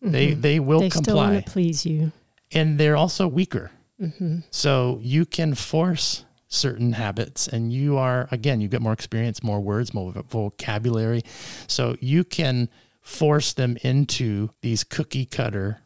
They 0.00 0.28
mm-hmm. 0.28 0.40
they 0.40 0.60
will 0.60 0.80
they 0.80 0.90
still 0.90 1.02
comply 1.02 1.32
want 1.32 1.44
to 1.44 1.50
please 1.50 1.84
you. 1.84 2.12
and 2.52 2.78
they're 2.78 2.96
also 2.96 3.26
weaker. 3.26 3.72
Mm-hmm. 4.00 4.38
So 4.50 5.00
you 5.02 5.26
can 5.26 5.54
force 5.54 6.24
certain 6.52 6.92
habits, 6.92 7.48
and 7.48 7.72
you 7.72 7.96
are 7.96 8.28
again, 8.30 8.60
you 8.60 8.68
get 8.68 8.82
more 8.82 8.92
experience, 8.92 9.42
more 9.42 9.60
words, 9.60 9.94
more 9.94 10.12
vocabulary. 10.12 11.22
So 11.66 11.96
you 12.00 12.24
can 12.24 12.68
force 13.00 13.52
them 13.52 13.76
into 13.82 14.50
these 14.60 14.84
cookie 14.84 15.26
cutter 15.26 15.80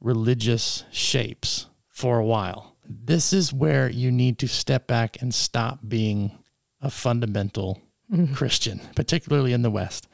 religious 0.00 0.84
shapes 0.90 1.66
for 1.88 2.18
a 2.18 2.24
while. 2.24 2.76
This 2.88 3.32
is 3.32 3.52
where 3.52 3.88
you 3.88 4.10
need 4.10 4.38
to 4.38 4.48
step 4.48 4.86
back 4.86 5.20
and 5.20 5.32
stop 5.32 5.80
being 5.86 6.32
a 6.80 6.90
fundamental 6.90 7.80
mm-hmm. 8.10 8.34
Christian, 8.34 8.80
particularly 8.96 9.52
in 9.52 9.62
the 9.62 9.70
West, 9.70 10.08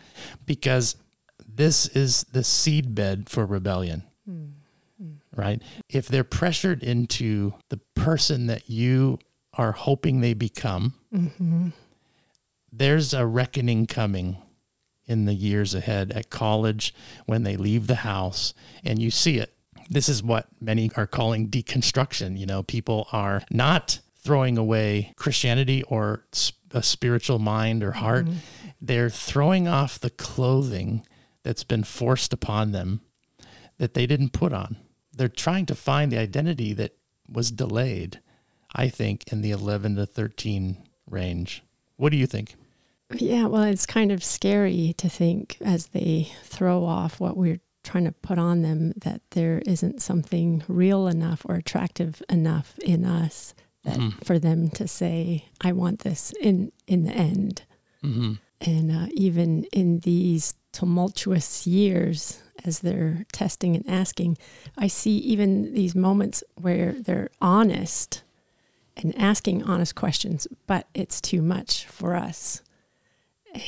because 0.44 0.96
this 1.46 1.86
is 1.88 2.26
the 2.32 2.40
seedbed 2.40 3.28
for 3.28 3.46
rebellion 3.46 4.02
mm-hmm. 4.28 5.40
right? 5.40 5.62
If 5.88 6.08
they're 6.08 6.24
pressured 6.24 6.82
into 6.82 7.54
the 7.68 7.78
person 7.94 8.46
that 8.46 8.68
you 8.68 9.18
are 9.56 9.72
hoping 9.72 10.20
they 10.20 10.34
become, 10.34 10.94
mm-hmm. 11.12 11.68
there's 12.72 13.14
a 13.14 13.26
reckoning 13.26 13.86
coming 13.86 14.38
in 15.06 15.24
the 15.24 15.34
years 15.34 15.74
ahead 15.74 16.12
at 16.12 16.30
college 16.30 16.94
when 17.26 17.42
they 17.44 17.56
leave 17.56 17.86
the 17.86 17.96
house 17.96 18.54
and 18.84 19.00
you 19.00 19.10
see 19.10 19.38
it. 19.38 19.52
This 19.88 20.08
is 20.08 20.22
what 20.22 20.48
many 20.60 20.90
are 20.96 21.06
calling 21.06 21.48
deconstruction. 21.48 22.36
You 22.38 22.46
know, 22.46 22.62
people 22.62 23.06
are 23.12 23.42
not 23.50 24.00
throwing 24.18 24.58
away 24.58 25.12
Christianity 25.16 25.84
or 25.84 26.26
a 26.72 26.82
spiritual 26.82 27.38
mind 27.38 27.84
or 27.84 27.92
heart. 27.92 28.26
Mm-hmm. 28.26 28.38
They're 28.80 29.10
throwing 29.10 29.68
off 29.68 30.00
the 30.00 30.10
clothing 30.10 31.06
that's 31.44 31.64
been 31.64 31.84
forced 31.84 32.32
upon 32.32 32.72
them 32.72 33.02
that 33.78 33.94
they 33.94 34.06
didn't 34.06 34.32
put 34.32 34.52
on. 34.52 34.76
They're 35.12 35.28
trying 35.28 35.66
to 35.66 35.74
find 35.76 36.10
the 36.10 36.18
identity 36.18 36.72
that 36.74 36.96
was 37.28 37.52
delayed, 37.52 38.20
I 38.76 38.88
think, 38.88 39.24
in 39.32 39.40
the 39.40 39.50
11 39.50 39.96
to 39.96 40.06
13 40.06 40.76
range. 41.10 41.64
What 41.96 42.10
do 42.10 42.18
you 42.18 42.26
think? 42.26 42.54
Yeah, 43.14 43.46
well, 43.46 43.62
it's 43.62 43.86
kind 43.86 44.12
of 44.12 44.22
scary 44.22 44.94
to 44.98 45.08
think 45.08 45.56
as 45.64 45.88
they 45.88 46.30
throw 46.44 46.84
off 46.84 47.18
what 47.18 47.36
we're 47.36 47.60
trying 47.82 48.04
to 48.04 48.12
put 48.12 48.38
on 48.38 48.62
them 48.62 48.92
that 48.96 49.22
there 49.30 49.62
isn't 49.64 50.02
something 50.02 50.62
real 50.68 51.06
enough 51.06 51.46
or 51.48 51.54
attractive 51.54 52.22
enough 52.28 52.78
in 52.80 53.04
us 53.04 53.54
that 53.84 53.96
mm-hmm. 53.96 54.18
for 54.24 54.38
them 54.38 54.68
to 54.70 54.88
say, 54.88 55.46
"I 55.60 55.72
want 55.72 56.00
this." 56.00 56.32
In 56.40 56.72
in 56.88 57.04
the 57.04 57.12
end, 57.12 57.62
mm-hmm. 58.02 58.32
and 58.60 58.90
uh, 58.90 59.06
even 59.12 59.64
in 59.72 60.00
these 60.00 60.54
tumultuous 60.72 61.66
years, 61.66 62.42
as 62.64 62.80
they're 62.80 63.24
testing 63.32 63.76
and 63.76 63.88
asking, 63.88 64.36
I 64.76 64.88
see 64.88 65.16
even 65.18 65.72
these 65.72 65.94
moments 65.94 66.42
where 66.60 66.92
they're 66.92 67.30
honest 67.40 68.24
and 68.96 69.16
asking 69.18 69.62
honest 69.62 69.94
questions, 69.94 70.46
but 70.66 70.88
it's 70.94 71.20
too 71.20 71.42
much 71.42 71.86
for 71.86 72.14
us, 72.14 72.62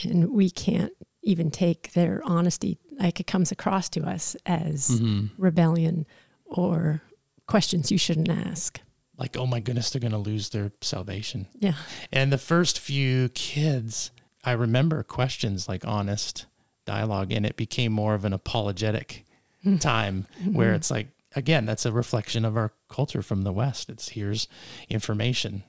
and 0.05 0.31
we 0.31 0.51
can't 0.51 0.93
even 1.23 1.51
take 1.51 1.93
their 1.93 2.23
honesty 2.25 2.79
like 2.99 3.21
it 3.21 3.27
comes 3.27 3.53
across 3.53 3.89
to 3.91 4.03
us 4.03 4.37
as 4.47 4.89
mm-hmm. 4.89 5.27
rebellion 5.41 6.07
or 6.47 7.03
questions 7.47 7.91
you 7.93 7.99
shouldn't 7.99 8.29
ask. 8.29 8.81
Like, 9.17 9.37
oh 9.37 9.47
my 9.47 9.61
goodness, 9.61 9.91
they're 9.91 10.01
going 10.01 10.13
to 10.13 10.19
lose 10.19 10.51
their 10.51 10.73
salvation. 10.81 11.47
Yeah. 11.59 11.75
And 12.13 12.33
the 12.33 12.39
first 12.39 12.79
few 12.79 13.29
kids, 13.31 14.11
I 14.45 14.53
remember 14.53 15.03
questions 15.03 15.69
like 15.69 15.87
honest 15.87 16.47
dialogue, 16.87 17.33
and 17.33 17.45
it 17.45 17.57
became 17.57 17.93
more 17.93 18.15
of 18.15 18.25
an 18.25 18.33
apologetic 18.33 19.25
mm-hmm. 19.65 19.79
time 19.79 20.27
mm-hmm. 20.41 20.55
where 20.55 20.73
it's 20.75 20.91
like, 20.91 21.09
again, 21.35 21.67
that's 21.67 21.85
a 21.85 21.93
reflection 21.93 22.45
of 22.45 22.57
our 22.57 22.73
culture 22.89 23.23
from 23.23 23.43
the 23.43 23.53
West. 23.53 23.89
It's 23.91 24.11
here's 24.11 24.49
information 24.89 25.65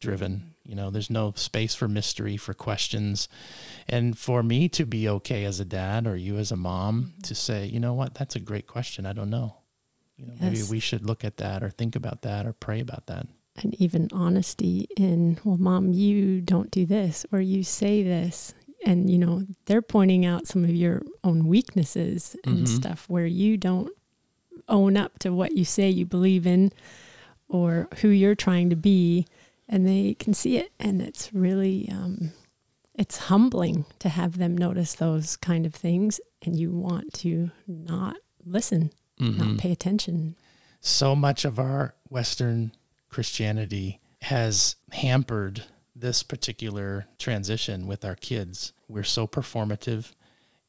driven. 0.00 0.54
You 0.64 0.74
know, 0.74 0.90
there's 0.90 1.10
no 1.10 1.32
space 1.36 1.74
for 1.74 1.88
mystery, 1.88 2.36
for 2.36 2.54
questions. 2.54 3.28
And 3.88 4.16
for 4.16 4.42
me 4.42 4.68
to 4.70 4.86
be 4.86 5.08
okay 5.08 5.44
as 5.44 5.60
a 5.60 5.64
dad 5.64 6.06
or 6.06 6.16
you 6.16 6.38
as 6.38 6.50
a 6.50 6.56
mom 6.56 7.02
mm-hmm. 7.02 7.20
to 7.22 7.34
say, 7.34 7.66
you 7.66 7.80
know 7.80 7.94
what, 7.94 8.14
that's 8.14 8.36
a 8.36 8.40
great 8.40 8.66
question. 8.66 9.06
I 9.06 9.12
don't 9.12 9.30
know. 9.30 9.56
You 10.16 10.26
know, 10.26 10.34
yes. 10.40 10.42
maybe 10.42 10.62
we 10.70 10.80
should 10.80 11.04
look 11.04 11.24
at 11.24 11.38
that 11.38 11.62
or 11.62 11.70
think 11.70 11.96
about 11.96 12.22
that 12.22 12.46
or 12.46 12.52
pray 12.52 12.80
about 12.80 13.06
that. 13.06 13.26
And 13.62 13.74
even 13.80 14.08
honesty 14.12 14.86
in, 14.96 15.38
well, 15.44 15.58
mom, 15.58 15.92
you 15.92 16.40
don't 16.40 16.70
do 16.70 16.86
this 16.86 17.26
or 17.32 17.40
you 17.40 17.62
say 17.62 18.02
this. 18.02 18.54
And, 18.86 19.10
you 19.10 19.18
know, 19.18 19.44
they're 19.66 19.82
pointing 19.82 20.24
out 20.24 20.46
some 20.46 20.64
of 20.64 20.70
your 20.70 21.02
own 21.22 21.46
weaknesses 21.46 22.36
and 22.44 22.58
mm-hmm. 22.58 22.66
stuff 22.66 23.04
where 23.08 23.26
you 23.26 23.58
don't 23.58 23.92
own 24.70 24.96
up 24.96 25.18
to 25.20 25.32
what 25.32 25.52
you 25.52 25.64
say 25.64 25.88
you 25.88 26.06
believe 26.06 26.46
in 26.46 26.72
or 27.48 27.88
who 28.00 28.08
you're 28.08 28.34
trying 28.34 28.70
to 28.70 28.76
be 28.76 29.26
and 29.68 29.86
they 29.86 30.14
can 30.14 30.34
see 30.34 30.56
it. 30.56 30.72
And 30.80 31.02
it's 31.02 31.32
really 31.32 31.88
um, 31.90 32.32
it's 32.94 33.16
humbling 33.16 33.84
to 33.98 34.08
have 34.08 34.38
them 34.38 34.56
notice 34.56 34.94
those 34.94 35.36
kind 35.36 35.66
of 35.66 35.74
things 35.74 36.20
and 36.42 36.58
you 36.58 36.70
want 36.70 37.12
to 37.14 37.50
not 37.66 38.16
listen 38.44 38.90
mm-hmm. 39.20 39.38
not 39.38 39.58
pay 39.58 39.72
attention. 39.72 40.36
So 40.80 41.14
much 41.14 41.44
of 41.44 41.58
our 41.58 41.94
western 42.08 42.72
christianity 43.08 44.00
has 44.22 44.76
hampered 44.92 45.64
this 45.94 46.22
particular 46.22 47.06
transition 47.18 47.86
with 47.86 48.04
our 48.04 48.14
kids. 48.14 48.72
We're 48.88 49.04
so 49.04 49.26
performative 49.26 50.12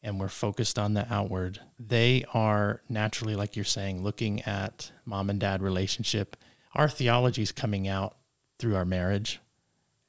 and 0.04 0.20
we're 0.20 0.28
focused 0.28 0.80
on 0.80 0.94
the 0.94 1.14
outward 1.14 1.60
they 1.80 2.24
are 2.34 2.82
naturally 2.90 3.36
like 3.36 3.56
you're 3.56 3.66
saying 3.66 4.04
looking 4.04 4.42
at 4.42 4.92
mom 5.06 5.30
and 5.30 5.40
dad 5.40 5.62
relationship 5.62 6.36
our 6.74 6.88
theology 6.88 7.42
is 7.42 7.52
coming 7.52 7.88
out 7.88 8.16
through 8.60 8.76
our 8.76 8.86
marriage. 8.86 9.40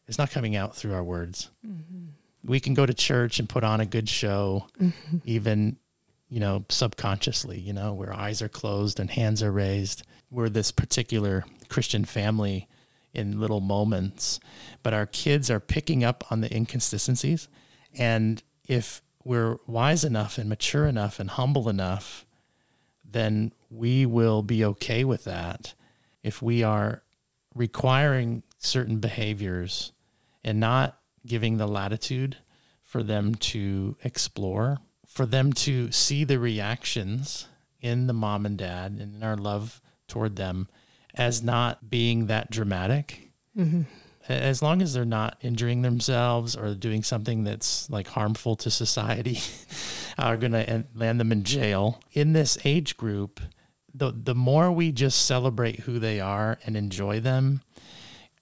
It's 0.07 0.19
not 0.19 0.31
coming 0.31 0.57
out 0.57 0.77
through 0.77 0.95
our 0.95 1.03
words. 1.03 1.51
Mm-hmm. 1.67 2.07
We 2.45 2.61
can 2.61 2.75
go 2.75 2.85
to 2.85 2.95
church 2.95 3.39
and 3.39 3.49
put 3.49 3.65
on 3.65 3.81
a 3.81 3.87
good 3.87 4.09
show, 4.09 4.67
mm-hmm. 4.81 5.19
even, 5.25 5.77
you 6.29 6.41
know, 6.41 6.65
subconsciously, 6.69 7.59
you 7.59 7.73
know, 7.73 7.95
where 7.95 8.13
eyes 8.13 8.43
are 8.43 8.49
closed 8.49 9.01
and 9.01 9.11
hands 9.11 9.43
are 9.43 9.53
raised. 9.53 10.03
We're 10.31 10.49
this 10.49 10.71
particular 10.71 11.45
Christian 11.69 12.05
family 12.05 12.69
in 13.15 13.41
little 13.41 13.61
moments, 13.61 14.41
but 14.83 14.93
our 14.93 15.07
kids 15.07 15.51
are 15.51 15.61
picking 15.61 16.05
up 16.05 16.25
on 16.31 16.41
the 16.41 16.55
inconsistencies. 16.55 17.49
And 17.97 18.43
if 18.67 19.03
we're 19.25 19.59
wise 19.67 20.05
enough 20.05 20.39
and 20.39 20.49
mature 20.49 20.87
enough 20.87 21.21
and 21.21 21.31
humble 21.31 21.69
enough, 21.69 22.27
then 23.09 23.53
we 23.71 24.07
will 24.07 24.43
be 24.43 24.65
okay 24.65 25.05
with 25.05 25.25
that. 25.25 25.75
If 26.23 26.41
we 26.43 26.63
are 26.63 27.03
requiring 27.55 28.43
certain 28.59 28.99
behaviors 28.99 29.93
and 30.45 30.61
not 30.61 30.99
giving 31.27 31.57
the 31.57 31.67
latitude 31.67 32.37
for 32.83 33.03
them 33.03 33.35
to 33.35 33.97
explore, 34.03 34.79
for 35.07 35.27
them 35.27 35.53
to 35.53 35.91
see 35.93 36.25
the 36.25 36.39
reactions 36.39 37.49
in 37.81 38.07
the 38.07 38.13
mom 38.13 38.47
and 38.47 38.57
dad 38.57 38.93
and 38.93 39.15
in 39.17 39.23
our 39.23 39.37
love 39.37 39.81
toward 40.09 40.37
them 40.37 40.69
as 41.15 41.43
not 41.43 41.91
being 41.91 42.27
that 42.27 42.51
dramatic. 42.51 43.31
Mm-hmm. 43.57 43.83
As 44.29 44.63
long 44.63 44.83
as 44.83 44.95
they're 44.95 45.05
not 45.05 45.37
injuring 45.41 45.83
themselves 45.83 46.57
or 46.57 46.75
doing 46.75 47.03
something 47.03 47.45
that's 47.45 47.91
like 47.91 48.09
harmful 48.09 48.57
to 48.57 48.71
society, 48.71 49.41
are 50.19 50.37
going 50.37 50.53
to 50.53 50.85
land 50.95 51.21
them 51.21 51.33
in 51.33 51.45
jail. 51.45 52.01
In 52.13 52.33
this 52.33 52.59
age 52.65 52.97
group, 52.97 53.41
the 53.95 54.13
the 54.13 54.35
more 54.35 54.71
we 54.71 54.93
just 54.93 55.25
celebrate 55.27 55.81
who 55.81 55.99
they 55.99 56.21
are 56.21 56.59
and 56.65 56.77
enjoy 56.77 57.21
them, 57.21 57.63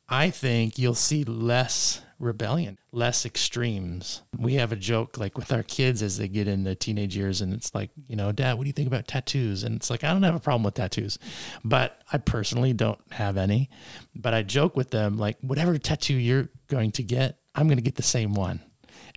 I 0.08 0.30
think 0.30 0.78
you'll 0.78 0.94
see 0.94 1.24
less 1.24 2.02
rebellion, 2.20 2.78
less 2.92 3.24
extremes. 3.26 4.22
We 4.38 4.54
have 4.54 4.70
a 4.70 4.76
joke 4.76 5.18
like 5.18 5.36
with 5.36 5.52
our 5.52 5.62
kids 5.62 6.02
as 6.02 6.18
they 6.18 6.28
get 6.28 6.46
into 6.46 6.74
teenage 6.74 7.16
years, 7.16 7.40
and 7.40 7.52
it's 7.52 7.74
like, 7.74 7.90
you 8.06 8.14
know, 8.14 8.30
Dad, 8.30 8.56
what 8.56 8.64
do 8.64 8.68
you 8.68 8.74
think 8.74 8.86
about 8.86 9.08
tattoos? 9.08 9.64
And 9.64 9.74
it's 9.74 9.90
like, 9.90 10.04
I 10.04 10.12
don't 10.12 10.22
have 10.22 10.34
a 10.34 10.40
problem 10.40 10.62
with 10.62 10.74
tattoos, 10.74 11.18
but 11.64 12.00
I 12.12 12.18
personally 12.18 12.72
don't 12.72 13.00
have 13.10 13.36
any. 13.36 13.70
But 14.14 14.34
I 14.34 14.42
joke 14.42 14.76
with 14.76 14.90
them 14.90 15.16
like, 15.16 15.38
whatever 15.40 15.76
tattoo 15.78 16.14
you're 16.14 16.50
going 16.68 16.92
to 16.92 17.02
get, 17.02 17.38
I'm 17.54 17.66
going 17.66 17.78
to 17.78 17.82
get 17.82 17.96
the 17.96 18.02
same 18.02 18.34
one. 18.34 18.60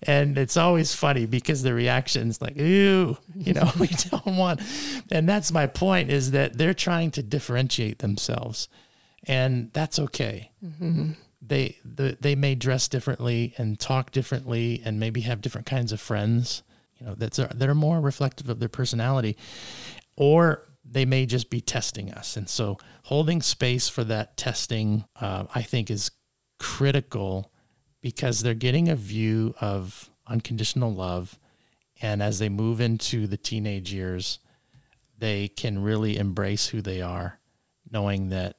And 0.05 0.38
it's 0.38 0.57
always 0.57 0.93
funny 0.93 1.25
because 1.25 1.63
the 1.63 1.74
reaction's 1.74 2.41
like, 2.41 2.57
ooh, 2.60 3.17
you 3.36 3.53
know, 3.53 3.72
we 3.79 3.88
don't 3.88 4.38
want. 4.38 4.62
And 5.12 5.27
that's 5.27 5.51
my 5.51 5.67
point 5.67 6.10
is 6.10 6.31
that 6.31 6.57
they're 6.57 6.74
trying 6.74 7.12
to 7.12 7.24
differentiate 7.24 8.00
themselves. 8.00 8.69
And 9.25 9.72
that's 9.74 10.00
okay. 10.00 10.51
Mm-hmm. 10.63 11.12
They, 11.46 11.78
the, 11.84 12.18
they 12.22 12.36
may 12.36 12.56
dress 12.56 12.88
differently 12.88 13.54
and 13.58 13.78
talk 13.78 14.12
differently 14.12 14.82
and 14.86 15.00
maybe 15.00 15.22
have 15.22 15.42
different 15.42 15.68
kinds 15.68 15.92
of 15.92 16.00
friends, 16.00 16.64
you 16.98 17.06
know, 17.06 17.16
that's, 17.16 17.38
that 17.38 17.70
are 17.70 17.76
more 17.76 18.00
reflective 18.00 18.50
of 18.50 18.60
their 18.60 18.70
personality. 18.70 19.36
Or 20.16 20.64
they 20.86 21.06
may 21.06 21.26
just 21.26 21.50
be 21.50 21.60
testing 21.60 22.12
us. 22.12 22.38
And 22.38 22.48
so 22.50 22.78
holding 23.04 23.42
space 23.42 23.90
for 23.90 24.04
that 24.06 24.38
testing, 24.38 25.06
uh, 25.20 25.46
I 25.54 25.62
think, 25.62 25.92
is 25.92 26.12
critical 26.60 27.52
because 28.02 28.42
they're 28.42 28.54
getting 28.54 28.90
a 28.90 28.96
view 28.96 29.54
of 29.60 30.10
unconditional 30.28 30.94
love. 30.94 31.38
And 32.02 32.22
as 32.22 32.40
they 32.40 32.50
move 32.50 32.80
into 32.80 33.28
the 33.28 33.38
teenage 33.38 33.94
years, 33.94 34.40
they 35.18 35.48
can 35.48 35.82
really 35.82 36.18
embrace 36.18 36.68
who 36.68 36.82
they 36.82 37.02
are, 37.02 37.40
knowing 37.92 38.30
that 38.30 38.58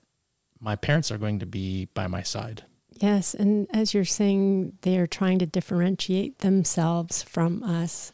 my 0.60 0.76
parents 0.76 1.10
are 1.10 1.18
going 1.18 1.40
to 1.40 1.46
be 1.46 1.86
by 1.94 2.06
my 2.06 2.22
side. 2.22 2.64
Yes. 3.04 3.34
And 3.34 3.66
as 3.70 3.92
you're 3.92 4.06
saying, 4.06 4.78
they 4.80 4.96
are 4.96 5.06
trying 5.06 5.38
to 5.40 5.46
differentiate 5.46 6.38
themselves 6.38 7.22
from 7.22 7.62
us. 7.62 8.12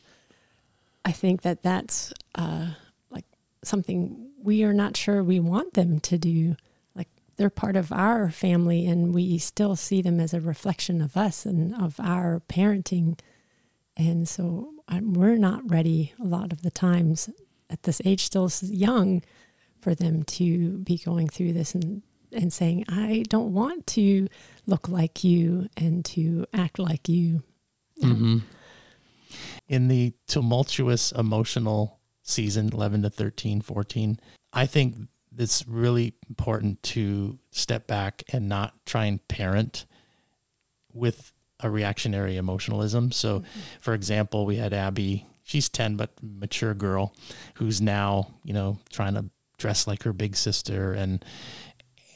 I 1.05 1.13
think 1.13 1.43
that 1.43 1.63
that's 1.63 2.13
uh, 2.35 2.71
like 3.09 3.25
something 3.63 4.31
we 4.43 4.65
are 4.65 4.73
not 4.73 4.97
sure 4.97 5.23
we 5.23 5.39
want 5.39 5.75
them 5.75 6.01
to 6.01 6.19
do 6.19 6.57
Like 6.97 7.07
they're 7.37 7.51
part 7.51 7.77
of 7.77 7.93
our 7.93 8.31
family 8.33 8.85
and 8.85 9.15
we 9.15 9.39
still 9.39 9.77
see 9.77 10.03
them 10.03 10.19
as 10.19 10.35
a 10.35 10.41
reflection 10.41 11.01
of 11.01 11.17
us 11.17 11.47
and 11.47 11.73
of 11.73 12.01
our 12.01 12.43
parenting. 12.49 13.17
And 13.97 14.29
so 14.29 14.73
I'm, 14.89 15.13
we're 15.13 15.37
not 15.37 15.71
ready 15.71 16.15
a 16.19 16.25
lot 16.25 16.53
of 16.53 16.63
the 16.63 16.71
times 16.73 17.31
at 17.69 17.85
this 17.85 18.03
age, 18.05 18.25
still 18.25 18.51
young, 18.61 19.23
for 19.81 19.95
them 19.95 20.25
to 20.25 20.79
be 20.79 20.99
going 20.99 21.29
through 21.29 21.53
this 21.53 21.77
and, 21.77 22.03
and 22.33 22.53
saying, 22.53 22.85
I 22.89 23.25
don't 23.29 23.53
want 23.53 23.87
to 23.89 24.29
look 24.67 24.89
like 24.89 25.25
you 25.25 25.69
and 25.77 26.05
to 26.07 26.47
act 26.53 26.79
like 26.79 27.09
you. 27.09 27.43
Mm-hmm. 28.03 28.39
In 29.69 29.89
the 29.89 30.13
tumultuous 30.27 31.13
emotional 31.13 32.01
season, 32.23 32.71
11 32.73 33.03
to 33.03 33.11
13, 33.11 33.61
14, 33.61 34.21
I 34.53 34.67
think 34.67 34.97
it's 35.37 35.67
really 35.67 36.15
important 36.29 36.83
to 36.83 37.39
step 37.51 37.87
back 37.87 38.23
and 38.33 38.49
not 38.49 38.75
try 38.85 39.05
and 39.05 39.27
parent 39.29 39.87
with 40.93 41.33
a 41.61 41.71
reactionary 41.71 42.37
emotionalism. 42.37 43.13
So, 43.13 43.41
mm-hmm. 43.41 43.61
for 43.81 43.95
example, 43.95 44.47
we 44.47 44.57
had 44.57 44.73
Abby, 44.73 45.27
she's 45.45 45.69
10, 45.69 45.97
but 45.97 46.11
mature 46.23 46.75
girl 46.75 47.15
who's 47.55 47.81
now, 47.81 48.35
you 48.45 48.53
know, 48.53 48.79
trying 48.91 49.15
to 49.15 49.27
dress 49.59 49.87
like 49.87 50.03
her 50.03 50.13
big 50.13 50.37
sister 50.37 50.93
and 50.93 51.25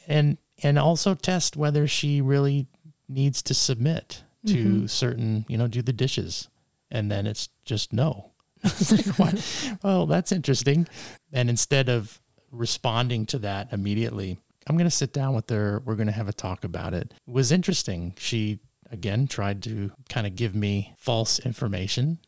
and 0.07 0.37
and 0.63 0.79
also 0.79 1.13
test 1.13 1.57
whether 1.57 1.87
she 1.87 2.21
really 2.21 2.67
needs 3.07 3.41
to 3.43 3.53
submit 3.53 4.23
to 4.47 4.53
mm-hmm. 4.53 4.85
certain, 4.85 5.45
you 5.47 5.57
know, 5.57 5.67
do 5.67 5.81
the 5.81 5.93
dishes. 5.93 6.47
And 6.91 7.11
then 7.11 7.25
it's 7.27 7.49
just 7.65 7.93
no. 7.93 8.31
It's 8.63 8.91
like, 8.91 9.05
what? 9.19 9.77
Well, 9.83 10.05
that's 10.05 10.31
interesting. 10.31 10.87
And 11.33 11.49
instead 11.49 11.89
of 11.89 12.21
responding 12.51 13.25
to 13.27 13.39
that 13.39 13.73
immediately, 13.73 14.37
I'm 14.67 14.77
going 14.77 14.89
to 14.89 14.95
sit 14.95 15.13
down 15.13 15.35
with 15.35 15.49
her. 15.49 15.81
We're 15.85 15.95
going 15.95 16.07
to 16.07 16.13
have 16.13 16.29
a 16.29 16.33
talk 16.33 16.63
about 16.63 16.93
it. 16.93 17.13
It 17.27 17.31
was 17.31 17.51
interesting. 17.51 18.15
She, 18.17 18.59
again, 18.89 19.27
tried 19.27 19.61
to 19.63 19.91
kind 20.09 20.25
of 20.25 20.35
give 20.35 20.55
me 20.55 20.93
false 20.97 21.39
information 21.39 22.19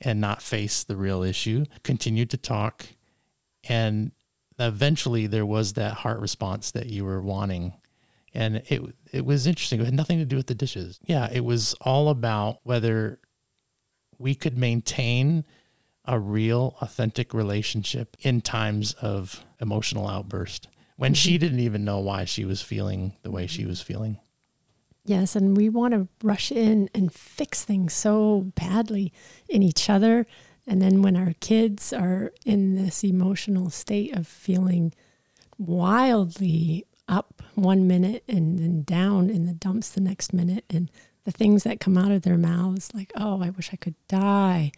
and 0.00 0.20
not 0.20 0.42
face 0.42 0.84
the 0.84 0.96
real 0.96 1.22
issue, 1.22 1.64
continued 1.82 2.30
to 2.30 2.36
talk. 2.36 2.86
And 3.68 4.12
eventually 4.60 5.26
there 5.26 5.46
was 5.46 5.74
that 5.74 5.94
heart 5.94 6.20
response 6.20 6.70
that 6.72 6.86
you 6.86 7.04
were 7.04 7.20
wanting. 7.20 7.74
And 8.32 8.62
it 8.68 8.82
it 9.12 9.24
was 9.24 9.46
interesting. 9.46 9.80
It 9.80 9.86
had 9.86 9.94
nothing 9.94 10.18
to 10.18 10.24
do 10.24 10.36
with 10.36 10.46
the 10.46 10.54
dishes. 10.54 11.00
Yeah, 11.04 11.28
it 11.32 11.44
was 11.44 11.74
all 11.80 12.08
about 12.08 12.58
whether 12.62 13.18
we 14.18 14.34
could 14.34 14.56
maintain 14.56 15.44
a 16.04 16.18
real 16.18 16.76
authentic 16.80 17.34
relationship 17.34 18.16
in 18.20 18.40
times 18.40 18.94
of 18.94 19.44
emotional 19.60 20.08
outburst 20.08 20.68
when 20.96 21.14
she 21.14 21.30
mm-hmm. 21.30 21.40
didn't 21.40 21.60
even 21.60 21.84
know 21.84 21.98
why 21.98 22.24
she 22.24 22.44
was 22.44 22.60
feeling 22.60 23.14
the 23.22 23.30
way 23.30 23.46
she 23.46 23.64
was 23.64 23.80
feeling. 23.80 24.18
Yes, 25.04 25.34
and 25.34 25.56
we 25.56 25.68
want 25.68 25.94
to 25.94 26.08
rush 26.22 26.52
in 26.52 26.90
and 26.94 27.12
fix 27.12 27.64
things 27.64 27.94
so 27.94 28.52
badly 28.54 29.12
in 29.48 29.62
each 29.62 29.88
other. 29.88 30.26
And 30.70 30.80
then 30.80 31.02
when 31.02 31.16
our 31.16 31.34
kids 31.40 31.92
are 31.92 32.32
in 32.46 32.76
this 32.76 33.02
emotional 33.02 33.70
state 33.70 34.16
of 34.16 34.28
feeling 34.28 34.94
wildly 35.58 36.86
up 37.08 37.42
one 37.56 37.88
minute 37.88 38.22
and 38.28 38.56
then 38.56 38.84
down 38.84 39.30
in 39.30 39.46
the 39.46 39.52
dumps 39.52 39.90
the 39.90 40.00
next 40.00 40.32
minute, 40.32 40.64
and 40.70 40.88
the 41.24 41.32
things 41.32 41.64
that 41.64 41.80
come 41.80 41.98
out 41.98 42.12
of 42.12 42.22
their 42.22 42.38
mouths, 42.38 42.88
like, 42.94 43.12
oh, 43.16 43.42
I 43.42 43.50
wish 43.50 43.70
I 43.72 43.76
could 43.76 43.96
die. 44.06 44.70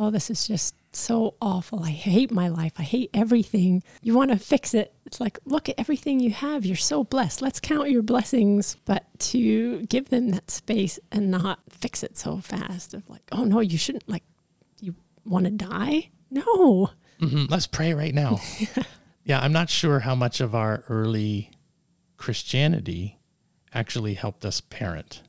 Oh, 0.00 0.10
this 0.10 0.30
is 0.30 0.48
just 0.48 0.74
so 0.90 1.34
awful. 1.40 1.84
I 1.84 1.90
hate 1.90 2.32
my 2.32 2.48
life. 2.48 2.72
I 2.76 2.82
hate 2.82 3.10
everything. 3.14 3.84
You 4.02 4.14
want 4.14 4.32
to 4.32 4.38
fix 4.38 4.74
it. 4.74 4.94
It's 5.06 5.20
like, 5.20 5.38
look 5.44 5.68
at 5.68 5.78
everything 5.78 6.18
you 6.18 6.32
have. 6.32 6.66
You're 6.66 6.76
so 6.76 7.04
blessed. 7.04 7.40
Let's 7.40 7.60
count 7.60 7.92
your 7.92 8.02
blessings, 8.02 8.76
but 8.84 9.04
to 9.20 9.82
give 9.86 10.08
them 10.08 10.30
that 10.30 10.50
space 10.50 10.98
and 11.12 11.30
not 11.30 11.60
fix 11.70 12.02
it 12.02 12.18
so 12.18 12.38
fast 12.38 12.94
of 12.94 13.08
like, 13.08 13.22
oh 13.30 13.44
no, 13.44 13.60
you 13.60 13.78
shouldn't 13.78 14.08
like, 14.08 14.24
want 15.26 15.44
to 15.46 15.50
die? 15.50 16.10
No. 16.30 16.90
Mhm, 17.20 17.50
Let's 17.50 17.66
pray 17.66 17.94
right 17.94 18.14
now. 18.14 18.40
yeah, 19.24 19.40
I'm 19.40 19.52
not 19.52 19.70
sure 19.70 20.00
how 20.00 20.14
much 20.14 20.40
of 20.40 20.54
our 20.54 20.84
early 20.88 21.50
Christianity 22.16 23.18
actually 23.72 24.14
helped 24.14 24.44
us 24.44 24.60
parent. 24.60 25.22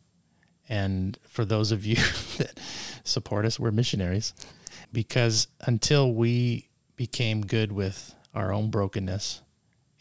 And 0.70 1.18
for 1.28 1.46
those 1.46 1.72
of 1.72 1.86
you 1.86 1.96
that 2.38 2.60
support 3.04 3.46
us, 3.46 3.60
we're 3.60 3.72
missionaries 3.72 4.34
because 4.92 5.48
until 5.62 6.14
we 6.14 6.70
became 6.96 7.42
good 7.46 7.72
with 7.72 8.14
our 8.34 8.52
own 8.54 8.70
brokenness 8.70 9.42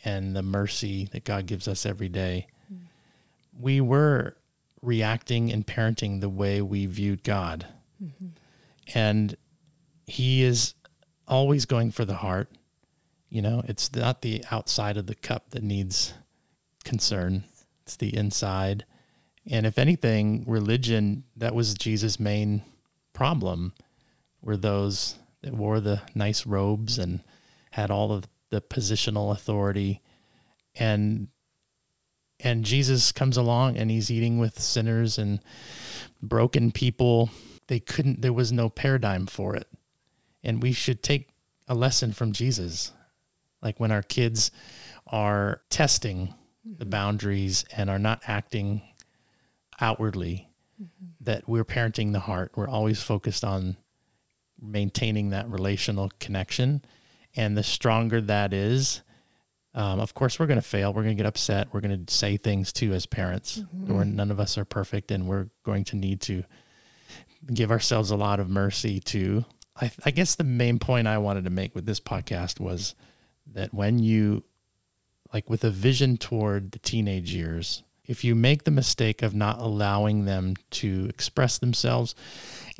and 0.05 0.35
the 0.35 0.43
mercy 0.43 1.09
that 1.13 1.25
God 1.25 1.47
gives 1.47 1.69
us 1.69 1.85
every 1.87 2.09
day, 2.09 2.47
we 3.59 3.81
were 3.81 4.37
reacting 4.83 5.53
and 5.53 5.67
parenting 5.67 6.21
the 6.21 6.29
way 6.29 6.61
we 6.63 6.87
viewed 6.87 7.23
God. 7.25 7.67
And 8.95 9.37
He 10.07 10.43
is 10.43 10.75
always 11.27 11.65
going 11.65 11.91
for 11.91 12.05
the 12.05 12.15
heart. 12.15 12.51
You 13.29 13.43
know, 13.43 13.63
it's 13.67 13.95
not 13.95 14.23
the 14.23 14.45
outside 14.51 14.97
of 14.97 15.07
the 15.07 15.15
cup 15.15 15.51
that 15.51 15.63
needs 15.63 16.15
concern, 16.85 17.45
it's 17.83 17.97
the 17.97 18.17
inside. 18.17 18.85
And 19.49 19.67
if 19.67 19.79
anything, 19.79 20.45
religion, 20.47 21.25
that 21.37 21.55
was 21.55 21.75
Jesus' 21.75 22.19
main 22.19 22.63
problem, 23.13 23.75
were 24.43 24.57
those 24.57 25.17
that 25.43 25.55
wore 25.55 25.81
the 25.81 26.03
nice 26.15 26.47
robes 26.47 26.99
and 26.99 27.21
had 27.71 27.91
all 27.91 28.13
of 28.13 28.27
the 28.51 28.61
positional 28.61 29.33
authority. 29.33 30.01
And 30.75 31.29
and 32.41 32.65
Jesus 32.65 33.13
comes 33.13 33.37
along 33.37 33.79
and 33.79 33.91
he's 33.91 34.11
eating 34.11 34.39
with 34.39 34.61
sinners 34.61 35.19
and 35.19 35.41
broken 36.23 36.71
people. 36.71 37.31
They 37.69 37.81
couldn't 37.81 38.23
there 38.23 38.33
was 38.33 38.53
no 38.53 38.69
paradigm 38.69 39.27
for 39.27 39.57
it. 39.57 39.69
And 40.47 40.63
we 40.63 40.73
should 40.73 41.03
take 41.03 41.29
a 41.69 41.75
lesson 41.75 42.13
from 42.13 42.33
Jesus. 42.33 42.93
Like 43.61 43.81
when 43.81 43.91
our 43.91 44.03
kids 44.03 44.53
are 45.09 45.61
testing 45.69 46.35
the 46.65 46.85
mm-hmm. 46.85 46.91
boundaries 46.91 47.65
and 47.77 47.91
are 47.91 47.99
not 47.99 48.23
acting 48.27 48.81
outwardly, 49.81 50.49
mm-hmm. 50.81 51.07
that 51.21 51.49
we're 51.49 51.65
parenting 51.65 52.13
the 52.13 52.21
heart. 52.21 52.53
We're 52.55 52.69
always 52.69 53.03
focused 53.03 53.45
on 53.45 53.77
maintaining 54.63 55.31
that 55.31 55.51
relational 55.51 56.11
connection. 56.21 56.83
And 57.35 57.57
the 57.57 57.65
stronger 57.65 58.21
that 58.23 58.55
is, 58.55 59.03
um, 59.75 59.99
of 60.01 60.15
course, 60.15 60.39
we're 60.39 60.47
going 60.47 60.61
to 60.61 60.67
fail. 60.67 60.95
We're 60.95 61.03
going 61.03 61.17
to 61.17 61.23
get 61.23 61.29
upset. 61.29 61.69
We're 61.73 61.81
going 61.81 62.07
to 62.07 62.15
say 62.15 62.37
things 62.37 62.73
too 62.73 62.93
as 62.95 63.05
parents. 63.05 63.59
Mm-hmm. 63.59 63.93
We're, 63.93 64.05
none 64.05 64.31
of 64.31 64.41
us 64.41 64.57
are 64.57 64.65
perfect, 64.65 65.11
and 65.11 65.27
we're 65.27 65.49
going 65.65 65.85
to 65.87 65.97
need 65.97 66.21
to 66.23 66.45
give 67.53 67.71
ourselves 67.71 68.11
a 68.11 68.17
lot 68.17 68.41
of 68.41 68.49
mercy 68.49 69.01
too. 69.01 69.45
I, 69.81 69.91
I 70.05 70.11
guess 70.11 70.35
the 70.35 70.45
main 70.45 70.79
point 70.79 71.07
I 71.07 71.19
wanted 71.19 71.45
to 71.45 71.51
make 71.51 71.75
with 71.75 71.87
this 71.87 72.01
podcast 72.01 72.61
was 72.61 72.95
that 73.53 73.75
when 73.75 73.99
you, 73.99 74.45
like 75.33 75.49
with 75.51 75.65
a 75.65 75.71
vision 75.71 76.17
toward 76.17 76.73
the 76.73 76.79
teenage 76.79 77.35
years, 77.35 77.83
if 78.05 78.25
you 78.25 78.35
make 78.35 78.65
the 78.65 78.71
mistake 78.71 79.23
of 79.23 79.35
not 79.35 79.59
allowing 79.61 80.25
them 80.25 80.55
to 80.71 81.07
express 81.09 81.59
themselves 81.59 82.15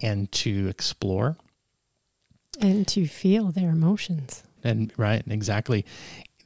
and 0.01 0.31
to 0.33 0.69
explore, 0.69 1.37
And 2.61 2.87
to 2.89 3.07
feel 3.07 3.51
their 3.51 3.71
emotions. 3.71 4.43
and 4.65 4.93
right, 4.97 5.23
exactly, 5.29 5.85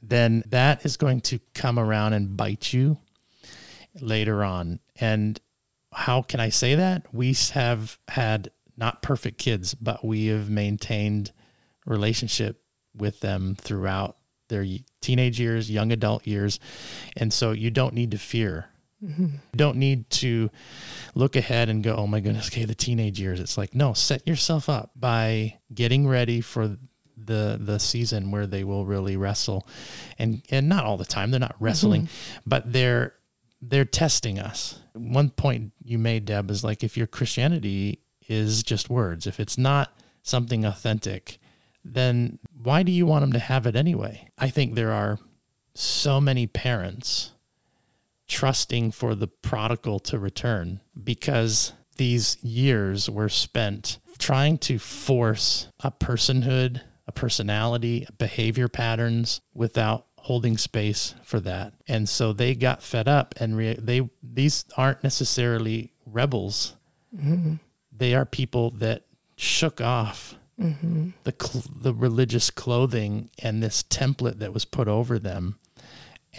then 0.01 0.43
that 0.47 0.83
is 0.85 0.97
going 0.97 1.21
to 1.21 1.39
come 1.53 1.77
around 1.79 2.13
and 2.13 2.35
bite 2.35 2.73
you 2.73 2.97
later 4.01 4.43
on. 4.43 4.79
And 4.99 5.39
how 5.93 6.21
can 6.21 6.39
I 6.39 6.49
say 6.49 6.75
that? 6.75 7.05
We 7.13 7.35
have 7.53 7.99
had 8.07 8.49
not 8.77 9.01
perfect 9.01 9.37
kids, 9.37 9.73
but 9.73 10.03
we 10.03 10.27
have 10.27 10.49
maintained 10.49 11.31
relationship 11.85 12.61
with 12.95 13.19
them 13.19 13.55
throughout 13.55 14.17
their 14.49 14.65
teenage 15.01 15.39
years, 15.39 15.71
young 15.71 15.91
adult 15.91 16.27
years. 16.27 16.59
And 17.17 17.31
so 17.31 17.51
you 17.51 17.71
don't 17.71 17.93
need 17.93 18.11
to 18.11 18.17
fear. 18.17 18.67
You 19.53 19.57
don't 19.57 19.77
need 19.77 20.09
to 20.11 20.51
look 21.15 21.35
ahead 21.35 21.69
and 21.69 21.83
go, 21.83 21.95
oh 21.95 22.05
my 22.05 22.19
goodness, 22.19 22.49
okay, 22.49 22.65
the 22.65 22.75
teenage 22.75 23.19
years. 23.19 23.39
It's 23.39 23.57
like, 23.57 23.73
no, 23.73 23.93
set 23.93 24.27
yourself 24.27 24.69
up 24.69 24.91
by 24.95 25.57
getting 25.73 26.07
ready 26.07 26.39
for 26.41 26.77
the 27.17 27.57
the 27.59 27.79
season 27.79 28.31
where 28.31 28.45
they 28.45 28.63
will 28.63 28.85
really 28.85 29.17
wrestle. 29.17 29.67
And 30.19 30.43
and 30.51 30.69
not 30.69 30.85
all 30.85 30.97
the 30.97 31.05
time. 31.05 31.31
They're 31.31 31.39
not 31.39 31.55
wrestling, 31.59 32.03
mm-hmm. 32.03 32.39
but 32.45 32.71
they're 32.71 33.15
they're 33.61 33.85
testing 33.85 34.37
us. 34.37 34.79
One 34.93 35.29
point 35.29 35.71
you 35.83 35.97
made, 35.97 36.25
Deb, 36.25 36.51
is 36.51 36.63
like 36.63 36.83
if 36.83 36.95
your 36.95 37.07
Christianity 37.07 38.00
is 38.27 38.63
just 38.63 38.89
words, 38.89 39.27
if 39.27 39.39
it's 39.39 39.57
not 39.57 39.93
something 40.23 40.65
authentic, 40.65 41.39
then 41.83 42.39
why 42.61 42.83
do 42.83 42.91
you 42.91 43.05
want 43.05 43.21
them 43.21 43.33
to 43.33 43.39
have 43.39 43.65
it 43.65 43.75
anyway? 43.75 44.27
I 44.37 44.49
think 44.49 44.75
there 44.75 44.91
are 44.91 45.19
so 45.73 46.21
many 46.21 46.47
parents 46.47 47.31
trusting 48.27 48.91
for 48.91 49.15
the 49.15 49.27
prodigal 49.27 49.99
to 49.99 50.19
return 50.19 50.79
because 51.03 51.73
these 51.97 52.37
years 52.43 53.09
were 53.09 53.29
spent 53.29 53.99
trying 54.17 54.57
to 54.57 54.79
force 54.79 55.67
a 55.83 55.91
personhood, 55.91 56.81
a 57.07 57.11
personality, 57.11 58.07
behavior 58.17 58.67
patterns 58.67 59.41
without 59.53 60.05
holding 60.17 60.57
space 60.57 61.15
for 61.23 61.39
that. 61.39 61.73
And 61.87 62.07
so 62.07 62.31
they 62.31 62.53
got 62.53 62.83
fed 62.83 63.07
up 63.07 63.33
and 63.37 63.57
re- 63.57 63.77
they 63.79 64.07
these 64.21 64.65
aren't 64.77 65.03
necessarily 65.03 65.93
rebels. 66.05 66.75
Mm-hmm. 67.15 67.55
They 68.01 68.15
are 68.15 68.25
people 68.25 68.71
that 68.71 69.03
shook 69.35 69.79
off 69.79 70.33
mm-hmm. 70.59 71.09
the 71.23 71.35
cl- 71.39 71.65
the 71.71 71.93
religious 71.93 72.49
clothing 72.49 73.29
and 73.37 73.61
this 73.61 73.83
template 73.83 74.39
that 74.39 74.55
was 74.55 74.65
put 74.65 74.87
over 74.87 75.19
them 75.19 75.59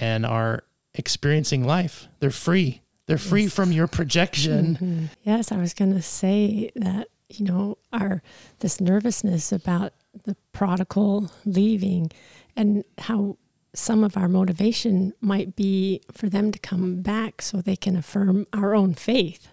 and 0.01 0.27
are 0.27 0.65
experiencing 0.93 1.65
life. 1.65 2.09
They're 2.19 2.31
free. 2.33 2.83
They're 3.07 3.17
free 3.17 3.47
from 3.47 3.71
your 3.71 3.87
projection. 3.87 4.75
Mm-hmm. 4.75 5.05
Yes, 5.23 5.53
I 5.53 5.59
was 5.59 5.73
going 5.73 5.95
to 5.95 6.03
say 6.03 6.73
that, 6.75 7.07
you 7.29 7.45
know, 7.45 7.79
our 7.93 8.25
this 8.59 8.81
nervousness 8.81 9.53
about 9.53 9.93
the 10.25 10.37
prodigal 10.51 11.31
leaving 11.45 12.11
and 12.57 12.83
how 12.99 13.37
some 13.73 14.03
of 14.03 14.17
our 14.17 14.29
motivation 14.29 15.13
might 15.21 15.55
be 15.55 16.01
for 16.11 16.29
them 16.29 16.51
to 16.51 16.59
come 16.59 17.03
back 17.03 17.41
so 17.41 17.61
they 17.61 17.77
can 17.77 17.95
affirm 17.95 18.49
our 18.53 18.75
own 18.75 18.95
faith 18.95 19.52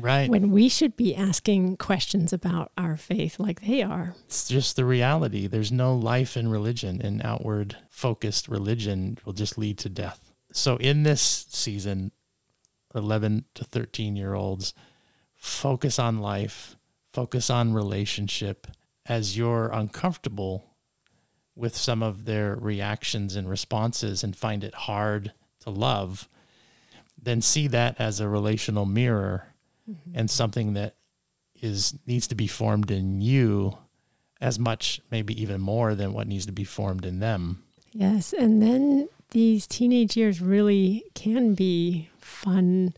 Right. 0.00 0.30
when 0.30 0.50
we 0.50 0.68
should 0.68 0.96
be 0.96 1.14
asking 1.14 1.76
questions 1.76 2.32
about 2.32 2.72
our 2.76 2.96
faith 2.96 3.38
like 3.38 3.62
they 3.62 3.82
are. 3.82 4.14
it's 4.24 4.48
just 4.48 4.76
the 4.76 4.84
reality. 4.84 5.46
There's 5.46 5.72
no 5.72 5.94
life 5.94 6.36
in 6.36 6.48
religion, 6.48 7.00
and 7.02 7.20
outward 7.24 7.76
focused 7.88 8.48
religion 8.48 9.18
will 9.24 9.32
just 9.32 9.58
lead 9.58 9.78
to 9.78 9.88
death. 9.88 10.32
so 10.52 10.76
in 10.76 11.02
this 11.02 11.46
season, 11.50 12.12
11 12.94 13.44
to 13.54 13.64
13 13.64 14.16
year 14.16 14.34
olds, 14.34 14.74
focus 15.34 15.98
on 15.98 16.18
life, 16.18 16.76
focus 17.12 17.50
on 17.50 17.72
relationship 17.72 18.66
as 19.06 19.36
you're 19.36 19.68
uncomfortable 19.72 20.66
with 21.54 21.76
some 21.76 22.02
of 22.02 22.24
their 22.24 22.56
reactions 22.56 23.36
and 23.36 23.48
responses 23.48 24.22
and 24.24 24.36
find 24.36 24.64
it 24.64 24.74
hard 24.74 25.32
to 25.60 25.70
love, 25.70 26.28
then 27.20 27.40
see 27.40 27.66
that 27.66 28.00
as 28.00 28.18
a 28.18 28.28
relational 28.28 28.86
mirror 28.86 29.49
mm-hmm. 29.90 30.10
and 30.14 30.30
something 30.30 30.74
that 30.74 30.96
is 31.60 31.98
needs 32.06 32.26
to 32.28 32.34
be 32.34 32.46
formed 32.46 32.90
in 32.90 33.20
you 33.20 33.76
as 34.40 34.58
much 34.58 35.00
maybe 35.10 35.40
even 35.40 35.60
more 35.60 35.94
than 35.94 36.12
what 36.12 36.26
needs 36.26 36.46
to 36.46 36.52
be 36.52 36.64
formed 36.64 37.04
in 37.04 37.20
them. 37.20 37.62
Yes, 37.92 38.32
and 38.32 38.62
then 38.62 39.08
these 39.30 39.66
teenage 39.66 40.16
years 40.16 40.40
really 40.40 41.04
can 41.14 41.54
be 41.54 42.08
fun 42.18 42.94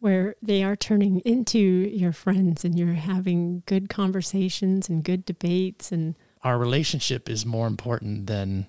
where 0.00 0.34
they 0.42 0.62
are 0.62 0.76
turning 0.76 1.20
into 1.20 1.58
your 1.58 2.12
friends 2.12 2.64
and 2.64 2.78
you're 2.78 2.92
having 2.92 3.62
good 3.64 3.88
conversations 3.88 4.88
and 4.88 5.02
good 5.02 5.24
debates 5.24 5.90
and 5.90 6.14
our 6.42 6.58
relationship 6.58 7.30
is 7.30 7.46
more 7.46 7.66
important 7.66 8.26
than 8.26 8.66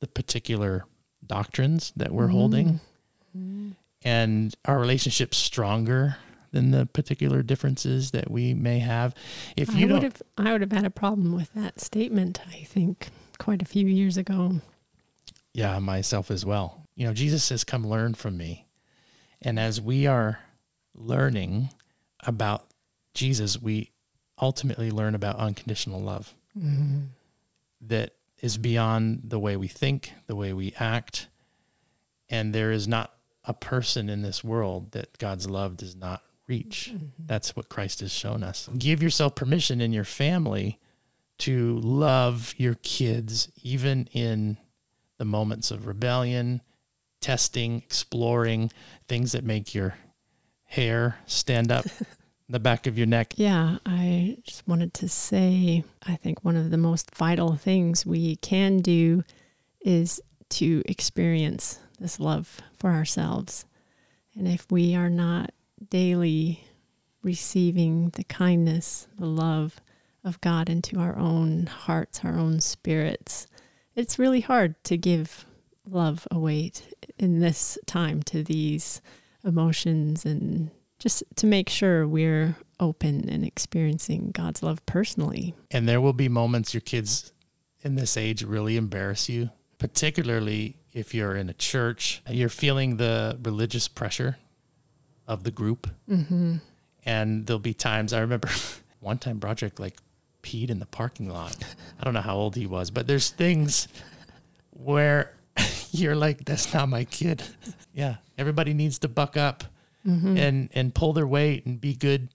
the 0.00 0.06
particular 0.06 0.86
doctrines 1.26 1.92
that 1.96 2.10
we're 2.10 2.24
mm-hmm. 2.24 2.32
holding 2.32 2.80
mm-hmm. 3.36 3.70
and 4.02 4.54
our 4.64 4.78
relationship's 4.78 5.36
stronger 5.36 6.16
than 6.52 6.70
the 6.70 6.86
particular 6.86 7.42
differences 7.42 8.10
that 8.12 8.30
we 8.30 8.54
may 8.54 8.78
have 8.78 9.14
if 9.56 9.74
you 9.74 9.88
I 9.88 9.92
would 9.92 10.02
have 10.02 10.22
I 10.36 10.52
would 10.52 10.60
have 10.60 10.72
had 10.72 10.84
a 10.84 10.90
problem 10.90 11.34
with 11.34 11.52
that 11.54 11.80
statement 11.80 12.40
I 12.50 12.64
think 12.64 13.08
quite 13.38 13.62
a 13.62 13.66
few 13.66 13.86
years 13.86 14.16
ago 14.16 14.60
yeah 15.52 15.78
myself 15.78 16.30
as 16.30 16.44
well 16.44 16.82
you 16.94 17.06
know 17.06 17.12
Jesus 17.12 17.44
says 17.44 17.64
come 17.64 17.86
learn 17.86 18.14
from 18.14 18.36
me 18.36 18.66
and 19.42 19.58
as 19.58 19.80
we 19.80 20.06
are 20.06 20.40
learning 20.94 21.70
about 22.24 22.66
Jesus, 23.14 23.60
we 23.60 23.92
ultimately 24.40 24.90
learn 24.90 25.14
about 25.14 25.36
unconditional 25.36 26.00
love 26.00 26.34
mm-hmm. 26.56 27.00
that 27.82 28.12
is 28.40 28.58
beyond 28.58 29.22
the 29.24 29.38
way 29.38 29.56
we 29.56 29.68
think, 29.68 30.12
the 30.26 30.36
way 30.36 30.52
we 30.52 30.74
act. 30.78 31.28
And 32.28 32.54
there 32.54 32.70
is 32.70 32.86
not 32.86 33.14
a 33.44 33.54
person 33.54 34.08
in 34.08 34.22
this 34.22 34.44
world 34.44 34.92
that 34.92 35.18
God's 35.18 35.48
love 35.48 35.76
does 35.76 35.96
not 35.96 36.22
reach. 36.48 36.90
Mm-hmm. 36.92 37.06
That's 37.26 37.54
what 37.54 37.68
Christ 37.68 38.00
has 38.00 38.12
shown 38.12 38.42
us. 38.42 38.68
Give 38.76 39.02
yourself 39.02 39.34
permission 39.34 39.80
in 39.80 39.92
your 39.92 40.04
family 40.04 40.78
to 41.38 41.78
love 41.78 42.54
your 42.56 42.74
kids, 42.82 43.48
even 43.62 44.08
in 44.12 44.56
the 45.18 45.24
moments 45.24 45.70
of 45.70 45.86
rebellion, 45.86 46.62
testing, 47.20 47.78
exploring, 47.78 48.72
things 49.06 49.32
that 49.32 49.44
make 49.44 49.74
your 49.74 49.94
hair 50.64 51.18
stand 51.26 51.70
up 51.70 51.84
the 52.48 52.58
back 52.58 52.86
of 52.86 52.96
your 52.96 53.06
neck. 53.06 53.34
Yeah, 53.36 53.78
I 53.84 54.38
just 54.44 54.66
wanted 54.66 54.94
to 54.94 55.08
say 55.08 55.84
I 56.06 56.16
think 56.16 56.44
one 56.44 56.56
of 56.56 56.70
the 56.70 56.78
most 56.78 57.14
vital 57.14 57.56
things 57.56 58.06
we 58.06 58.36
can 58.36 58.78
do 58.78 59.24
is 59.80 60.20
to 60.50 60.82
experience 60.86 61.78
this 62.00 62.18
love 62.18 62.60
for 62.78 62.90
ourselves. 62.90 63.64
And 64.34 64.48
if 64.48 64.70
we 64.70 64.94
are 64.94 65.10
not 65.10 65.50
daily 65.90 66.64
receiving 67.22 68.10
the 68.10 68.24
kindness, 68.24 69.08
the 69.18 69.26
love 69.26 69.80
of 70.24 70.40
God 70.40 70.68
into 70.68 70.98
our 70.98 71.16
own 71.16 71.66
hearts, 71.66 72.20
our 72.24 72.38
own 72.38 72.60
spirits, 72.60 73.46
it's 73.94 74.18
really 74.18 74.40
hard 74.40 74.82
to 74.84 74.96
give 74.96 75.44
love 75.84 76.28
away 76.30 76.72
in 77.18 77.40
this 77.40 77.78
time 77.86 78.22
to 78.22 78.42
these 78.42 79.00
emotions 79.44 80.24
and 80.24 80.70
just 80.98 81.22
to 81.36 81.46
make 81.46 81.68
sure 81.68 82.06
we're 82.06 82.56
open 82.80 83.28
and 83.28 83.44
experiencing 83.44 84.30
God's 84.32 84.62
love 84.62 84.84
personally. 84.86 85.54
And 85.70 85.88
there 85.88 86.00
will 86.00 86.12
be 86.12 86.28
moments 86.28 86.74
your 86.74 86.80
kids 86.80 87.32
in 87.82 87.94
this 87.94 88.16
age 88.16 88.42
really 88.42 88.76
embarrass 88.76 89.28
you, 89.28 89.50
particularly 89.78 90.76
if 90.92 91.14
you're 91.14 91.36
in 91.36 91.48
a 91.48 91.54
church, 91.54 92.22
you're 92.28 92.48
feeling 92.48 92.96
the 92.96 93.38
religious 93.42 93.88
pressure 93.88 94.36
of 95.28 95.44
the 95.44 95.50
group. 95.52 95.88
Mm-hmm. 96.10 96.56
And 97.04 97.46
there'll 97.46 97.60
be 97.60 97.74
times, 97.74 98.12
I 98.12 98.20
remember 98.20 98.48
one 99.00 99.18
time 99.18 99.38
Broderick 99.38 99.78
like 99.78 99.96
peed 100.42 100.70
in 100.70 100.80
the 100.80 100.86
parking 100.86 101.28
lot. 101.28 101.56
I 102.00 102.04
don't 102.04 102.14
know 102.14 102.20
how 102.22 102.36
old 102.36 102.56
he 102.56 102.66
was, 102.66 102.90
but 102.90 103.06
there's 103.06 103.30
things 103.30 103.86
where 104.70 105.34
you're 105.92 106.16
like, 106.16 106.44
that's 106.44 106.72
not 106.74 106.88
my 106.88 107.04
kid. 107.04 107.42
yeah. 107.92 108.16
Everybody 108.36 108.74
needs 108.74 108.98
to 109.00 109.08
buck 109.08 109.36
up 109.36 109.64
mm-hmm. 110.06 110.36
and, 110.36 110.70
and 110.74 110.94
pull 110.94 111.12
their 111.12 111.26
weight 111.26 111.66
and 111.66 111.80
be 111.80 111.94
good, 111.94 112.28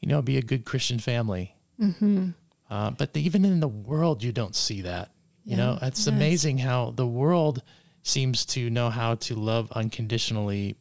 you 0.00 0.08
know, 0.08 0.22
be 0.22 0.38
a 0.38 0.42
good 0.42 0.64
Christian 0.64 0.98
family. 0.98 1.54
Mm-hmm. 1.80 2.30
Uh, 2.70 2.90
but 2.90 3.12
the, 3.12 3.20
even 3.20 3.44
in 3.44 3.60
the 3.60 3.68
world, 3.68 4.22
you 4.22 4.32
don't 4.32 4.56
see 4.56 4.82
that. 4.82 5.10
You 5.44 5.56
yeah, 5.56 5.64
know, 5.64 5.78
it's 5.82 6.06
yes. 6.06 6.06
amazing 6.06 6.58
how 6.58 6.92
the 6.96 7.06
world 7.06 7.62
seems 8.02 8.46
to 8.46 8.70
know 8.70 8.90
how 8.90 9.16
to 9.16 9.34
love 9.34 9.70
unconditionally 9.72 10.76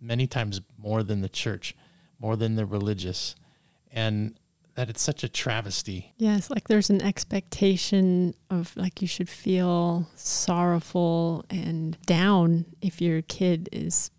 many 0.00 0.26
times 0.26 0.60
more 0.78 1.02
than 1.02 1.20
the 1.20 1.28
church, 1.28 1.74
more 2.18 2.36
than 2.36 2.56
the 2.56 2.66
religious. 2.66 3.34
And 3.90 4.38
that 4.76 4.90
it's 4.90 5.02
such 5.02 5.24
a 5.24 5.28
travesty. 5.28 6.12
Yes, 6.18 6.50
like 6.50 6.68
there's 6.68 6.90
an 6.90 7.02
expectation 7.02 8.34
of 8.50 8.76
like 8.76 9.00
you 9.00 9.08
should 9.08 9.28
feel 9.28 10.08
sorrowful 10.16 11.44
and 11.48 11.96
down 12.02 12.66
if 12.82 13.00
your 13.00 13.22
kid 13.22 13.70
is 13.72 14.10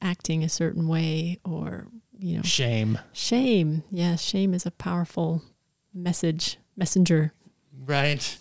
acting 0.00 0.42
a 0.42 0.48
certain 0.48 0.88
way 0.88 1.38
or, 1.44 1.86
you 2.18 2.36
know, 2.36 2.42
shame. 2.42 2.98
Shame. 3.12 3.82
Yes, 3.90 4.22
shame 4.22 4.54
is 4.54 4.64
a 4.64 4.70
powerful 4.70 5.42
message, 5.92 6.58
messenger. 6.74 7.34
Right. 7.78 8.38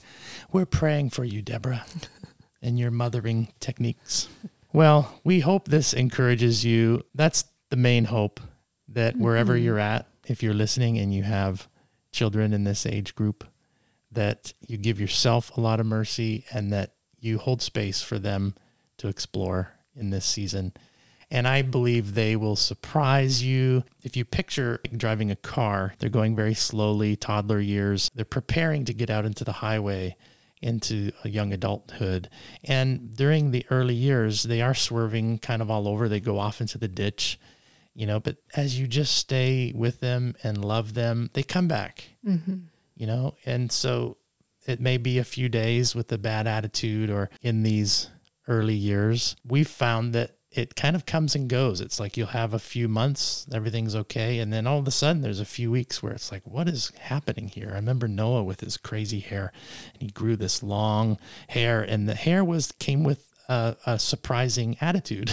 We're 0.51 0.65
praying 0.65 1.09
for 1.09 1.25
you, 1.25 1.41
Deborah, 1.41 1.85
and 2.61 2.79
your 2.79 2.91
mothering 2.91 3.49
techniques. 3.59 4.29
Well, 4.75 5.21
we 5.23 5.39
hope 5.39 5.69
this 5.69 5.93
encourages 5.93 6.65
you. 6.65 7.01
That's 7.13 7.45
the 7.69 7.77
main 7.77 8.03
hope 8.03 8.41
that 8.89 9.15
wherever 9.15 9.53
mm-hmm. 9.53 9.63
you're 9.63 9.79
at, 9.79 10.05
if 10.27 10.43
you're 10.43 10.53
listening 10.53 10.97
and 10.97 11.13
you 11.13 11.23
have 11.23 11.69
children 12.11 12.51
in 12.51 12.65
this 12.65 12.85
age 12.85 13.15
group, 13.15 13.45
that 14.11 14.51
you 14.67 14.75
give 14.75 14.99
yourself 14.99 15.55
a 15.55 15.61
lot 15.61 15.79
of 15.79 15.85
mercy 15.85 16.43
and 16.51 16.73
that 16.73 16.95
you 17.17 17.37
hold 17.37 17.61
space 17.61 18.01
for 18.01 18.19
them 18.19 18.53
to 18.97 19.07
explore 19.07 19.71
in 19.95 20.09
this 20.09 20.25
season. 20.25 20.73
And 21.31 21.47
I 21.47 21.61
believe 21.61 22.13
they 22.13 22.35
will 22.35 22.57
surprise 22.57 23.41
you. 23.41 23.85
If 24.03 24.17
you 24.17 24.25
picture 24.25 24.81
driving 24.97 25.31
a 25.31 25.37
car, 25.37 25.93
they're 25.99 26.09
going 26.09 26.35
very 26.35 26.53
slowly, 26.53 27.15
toddler 27.15 27.61
years. 27.61 28.11
They're 28.13 28.25
preparing 28.25 28.83
to 28.85 28.93
get 28.93 29.09
out 29.09 29.23
into 29.23 29.45
the 29.45 29.53
highway, 29.53 30.17
into 30.61 31.11
a 31.23 31.29
young 31.29 31.53
adulthood. 31.53 32.29
And 32.63 33.15
during 33.15 33.51
the 33.51 33.65
early 33.69 33.95
years, 33.95 34.43
they 34.43 34.61
are 34.61 34.73
swerving 34.73 35.39
kind 35.39 35.61
of 35.61 35.69
all 35.69 35.87
over. 35.87 36.07
They 36.07 36.19
go 36.19 36.39
off 36.39 36.61
into 36.61 36.77
the 36.77 36.87
ditch 36.87 37.39
you 37.95 38.05
know, 38.05 38.19
but 38.19 38.35
as 38.55 38.77
you 38.77 38.87
just 38.87 39.15
stay 39.15 39.71
with 39.73 40.01
them 40.01 40.35
and 40.43 40.63
love 40.63 40.93
them, 40.93 41.29
they 41.33 41.43
come 41.43 41.67
back, 41.67 42.09
mm-hmm. 42.27 42.55
you 42.95 43.07
know, 43.07 43.35
and 43.45 43.71
so 43.71 44.17
it 44.67 44.81
may 44.81 44.97
be 44.97 45.17
a 45.17 45.23
few 45.23 45.47
days 45.47 45.95
with 45.95 46.11
a 46.11 46.17
bad 46.17 46.45
attitude 46.45 47.09
or 47.09 47.29
in 47.41 47.63
these 47.63 48.09
early 48.49 48.75
years. 48.75 49.37
We've 49.47 49.67
found 49.67 50.13
that 50.13 50.35
it 50.55 50.75
kind 50.75 50.95
of 50.95 51.05
comes 51.05 51.35
and 51.35 51.49
goes. 51.49 51.81
It's 51.81 51.99
like 51.99 52.15
you'll 52.15 52.27
have 52.27 52.53
a 52.53 52.59
few 52.59 52.87
months, 52.87 53.45
everything's 53.53 53.95
okay. 53.95 54.39
And 54.39 54.51
then 54.53 54.65
all 54.65 54.79
of 54.79 54.87
a 54.87 54.91
sudden, 54.91 55.21
there's 55.21 55.39
a 55.39 55.45
few 55.45 55.69
weeks 55.69 56.01
where 56.01 56.13
it's 56.13 56.31
like, 56.31 56.45
what 56.45 56.69
is 56.69 56.91
happening 56.99 57.49
here? 57.49 57.69
I 57.71 57.75
remember 57.75 58.07
Noah 58.07 58.43
with 58.43 58.61
his 58.61 58.77
crazy 58.77 59.19
hair, 59.19 59.51
and 59.93 60.01
he 60.01 60.09
grew 60.09 60.35
this 60.35 60.63
long 60.63 61.17
hair, 61.49 61.81
and 61.81 62.07
the 62.07 62.15
hair 62.15 62.43
was 62.43 62.71
came 62.79 63.03
with 63.03 63.31
a, 63.49 63.75
a 63.85 63.99
surprising 63.99 64.77
attitude. 64.81 65.31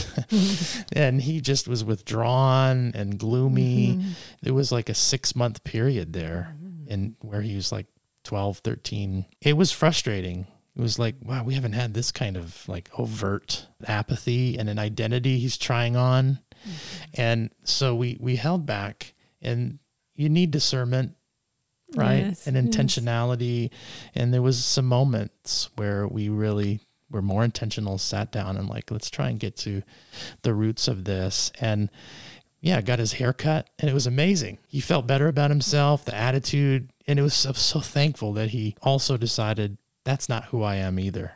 and 0.93 1.23
he 1.23 1.41
just 1.41 1.69
was 1.69 1.85
withdrawn 1.85 2.93
and 2.95 3.19
gloomy. 3.19 3.95
Mm-hmm. 3.95 4.11
It 4.43 4.53
was 4.53 4.73
like 4.73 4.89
a 4.89 4.95
six 4.95 5.35
month 5.35 5.65
period 5.65 6.13
there 6.13 6.55
mm-hmm. 6.63 6.91
in 6.91 7.17
where 7.21 7.43
he 7.43 7.55
was 7.55 7.73
like 7.73 7.87
12, 8.25 8.59
13. 8.59 9.27
It 9.41 9.57
was 9.57 9.73
frustrating. 9.73 10.47
It 10.75 10.81
was 10.81 10.99
like, 10.99 11.17
wow, 11.23 11.45
we 11.45 11.55
haven't 11.55 11.75
had 11.75 11.93
this 11.93 12.11
kind 12.13 12.37
of 12.37 12.67
like 12.69 12.89
overt 12.99 13.67
apathy 13.87 14.59
and 14.59 14.69
an 14.69 14.79
identity 14.79 15.39
he's 15.39 15.59
trying 15.59 15.97
on. 15.97 16.39
Mm-hmm. 16.65 17.21
And 17.21 17.51
so 17.65 17.95
we 17.95 18.17
we 18.21 18.37
held 18.37 18.65
back 18.65 19.15
and 19.41 19.79
you 20.15 20.29
need 20.29 20.51
discernment 20.51 21.15
right 21.95 22.25
yes, 22.29 22.47
and 22.47 22.57
intentionality 22.57 23.71
yes. 23.71 23.81
and 24.15 24.33
there 24.33 24.41
was 24.41 24.65
some 24.65 24.87
moments 24.87 25.69
where 25.77 26.09
we 26.09 26.31
really 26.31 26.81
were 27.13 27.23
more 27.23 27.45
intentional, 27.45 27.99
sat 27.99 28.33
down 28.33 28.57
and 28.57 28.69
like, 28.69 28.91
let's 28.91 29.11
try 29.11 29.29
and 29.29 29.39
get 29.39 29.57
to 29.59 29.83
the 30.43 30.55
roots 30.55 30.89
of 30.89 31.05
this. 31.05 31.53
And 31.61 31.91
yeah, 32.61 32.81
got 32.81 32.99
his 32.99 33.15
hair 33.15 33.33
cut 33.33 33.69
and 33.79 33.91
it 33.91 33.95
was 33.95 34.07
amazing. 34.07 34.59
He 34.67 34.81
felt 34.81 35.07
better 35.07 35.29
about 35.29 35.51
himself, 35.51 36.05
the 36.05 36.15
attitude. 36.15 36.91
And 37.07 37.19
it 37.19 37.23
was 37.23 37.35
so, 37.35 37.53
so 37.53 37.81
thankful 37.81 38.33
that 38.35 38.51
he 38.51 38.77
also 38.83 39.17
decided 39.17 39.77
that's 40.05 40.29
not 40.29 40.45
who 40.47 40.63
I 40.63 40.77
am 40.77 40.99
either. 40.99 41.33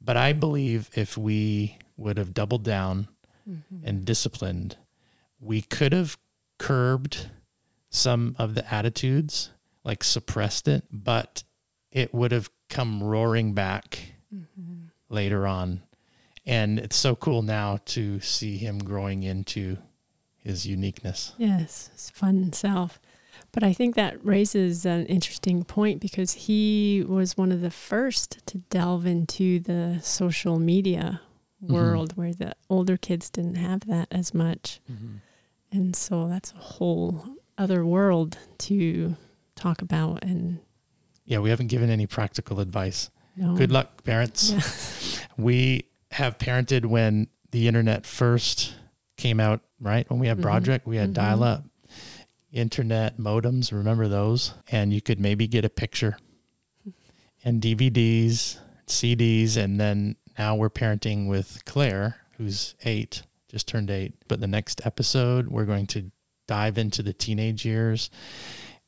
But 0.00 0.16
I 0.16 0.32
believe 0.32 0.90
if 0.94 1.18
we 1.18 1.76
would 1.96 2.18
have 2.18 2.34
doubled 2.34 2.62
down 2.62 3.08
mm-hmm. 3.48 3.86
and 3.86 4.04
disciplined, 4.04 4.76
we 5.40 5.62
could 5.62 5.92
have 5.92 6.16
curbed 6.58 7.30
some 7.90 8.36
of 8.38 8.54
the 8.54 8.72
attitudes, 8.72 9.50
like 9.84 10.04
suppressed 10.04 10.68
it, 10.68 10.84
but 10.90 11.42
it 11.90 12.12
would 12.14 12.32
have 12.32 12.50
come 12.68 13.02
roaring 13.02 13.54
back 13.54 14.14
mm-hmm. 14.34 14.86
later 15.08 15.46
on. 15.46 15.82
And 16.46 16.78
it's 16.78 16.96
so 16.96 17.14
cool 17.14 17.42
now 17.42 17.78
to 17.86 18.20
see 18.20 18.56
him 18.56 18.78
growing 18.78 19.22
into 19.22 19.76
his 20.36 20.66
uniqueness. 20.66 21.34
Yes, 21.36 21.90
his 21.92 22.10
fun 22.10 22.52
self. 22.52 23.00
But 23.52 23.62
I 23.62 23.72
think 23.72 23.94
that 23.94 24.22
raises 24.24 24.84
an 24.84 25.06
interesting 25.06 25.64
point 25.64 26.00
because 26.00 26.32
he 26.32 27.04
was 27.08 27.36
one 27.36 27.50
of 27.50 27.60
the 27.60 27.70
first 27.70 28.44
to 28.46 28.58
delve 28.70 29.06
into 29.06 29.58
the 29.60 29.98
social 30.02 30.58
media 30.58 31.20
Mhm. 31.64 31.70
world 31.70 32.12
where 32.16 32.34
the 32.34 32.52
older 32.70 32.96
kids 32.96 33.30
didn't 33.30 33.56
have 33.56 33.80
that 33.86 34.06
as 34.12 34.32
much. 34.34 34.80
And 35.72 35.96
so 35.96 36.28
that's 36.28 36.52
a 36.52 36.58
whole 36.58 37.24
other 37.56 37.84
world 37.84 38.38
to 38.58 39.16
talk 39.56 39.82
about 39.82 40.22
and 40.22 40.60
Yeah, 41.24 41.40
we 41.40 41.50
haven't 41.50 41.66
given 41.66 41.90
any 41.90 42.06
practical 42.06 42.60
advice. 42.60 43.10
know. 43.36 43.54
Good 43.56 43.70
luck, 43.72 44.02
parents. 44.04 44.50
Yeah. 44.50 44.60
We 45.38 45.84
have 46.10 46.36
parented 46.38 46.86
when 46.86 47.28
the 47.52 47.68
internet 47.68 48.04
first 48.06 48.74
came 49.16 49.38
out, 49.38 49.60
right? 49.80 50.08
When 50.10 50.18
we 50.18 50.26
had. 50.26 50.40
Broderick, 50.40 50.84
we 50.86 50.96
had 50.96 51.10
Mhm. 51.10 51.14
dial 51.14 51.44
up, 51.44 51.64
internet 52.58 53.18
modems. 53.18 53.72
Remember 53.72 54.08
those? 54.08 54.54
And 54.70 54.92
you 54.92 55.00
could 55.00 55.20
maybe 55.20 55.46
get 55.46 55.64
a 55.64 55.70
picture 55.70 56.18
and 57.44 57.62
DVDs, 57.62 58.58
CDs. 58.86 59.56
And 59.56 59.80
then 59.80 60.16
now 60.38 60.56
we're 60.56 60.70
parenting 60.70 61.28
with 61.28 61.62
Claire, 61.64 62.16
who's 62.36 62.74
eight, 62.84 63.22
just 63.48 63.68
turned 63.68 63.90
eight. 63.90 64.14
But 64.28 64.40
the 64.40 64.46
next 64.46 64.84
episode, 64.84 65.48
we're 65.48 65.64
going 65.64 65.86
to 65.88 66.10
dive 66.46 66.78
into 66.78 67.02
the 67.02 67.12
teenage 67.12 67.64
years. 67.64 68.10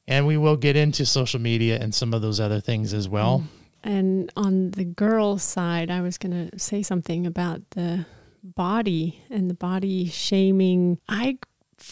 And 0.09 0.27
we 0.27 0.37
will 0.37 0.57
get 0.57 0.77
into 0.77 1.07
social 1.07 1.41
media 1.41 1.79
and 1.81 1.95
some 1.95 2.13
of 2.13 2.23
those 2.23 2.41
other 2.41 2.61
things 2.61 2.93
as 2.93 3.09
well. 3.09 3.41
Mm. 3.41 3.47
And 3.83 4.33
on 4.37 4.71
the 4.73 4.85
girl 4.85 5.39
side, 5.39 5.91
I 5.91 6.03
was 6.03 6.19
going 6.19 6.51
to 6.51 6.59
say 6.59 6.83
something 6.83 7.27
about 7.27 7.63
the 7.71 8.05
body 8.43 9.23
and 9.31 9.49
the 9.49 9.55
body 9.55 10.07
shaming 10.07 10.99
I 11.09 11.39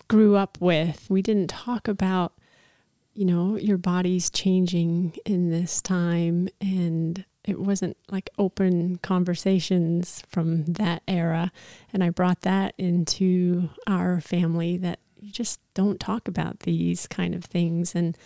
grew 0.09 0.37
up 0.37 0.59
with. 0.61 1.07
We 1.09 1.23
didn't 1.23 1.49
talk 1.49 1.89
about, 1.89 2.33
you 3.15 3.25
know, 3.25 3.57
your 3.57 3.79
body's 3.79 4.31
changing 4.31 5.17
in 5.25 5.51
this 5.51 5.81
time. 5.81 6.49
And 6.61 7.25
it 7.45 7.59
wasn't 7.59 7.97
like 8.11 8.31
open 8.39 8.99
conversations 8.99 10.23
from 10.29 10.65
that 10.67 11.03
era. 11.09 11.51
And 11.93 12.05
I 12.05 12.11
brought 12.11 12.43
that 12.43 12.75
into 12.77 13.71
our 13.87 14.21
family 14.21 14.77
that 14.79 15.01
you 15.21 15.33
just 15.33 15.61
don't 15.75 15.99
talk 15.99 16.29
about 16.29 16.61
these 16.61 17.07
kind 17.07 17.35
of 17.35 17.45
things. 17.45 17.95
And 17.95 18.17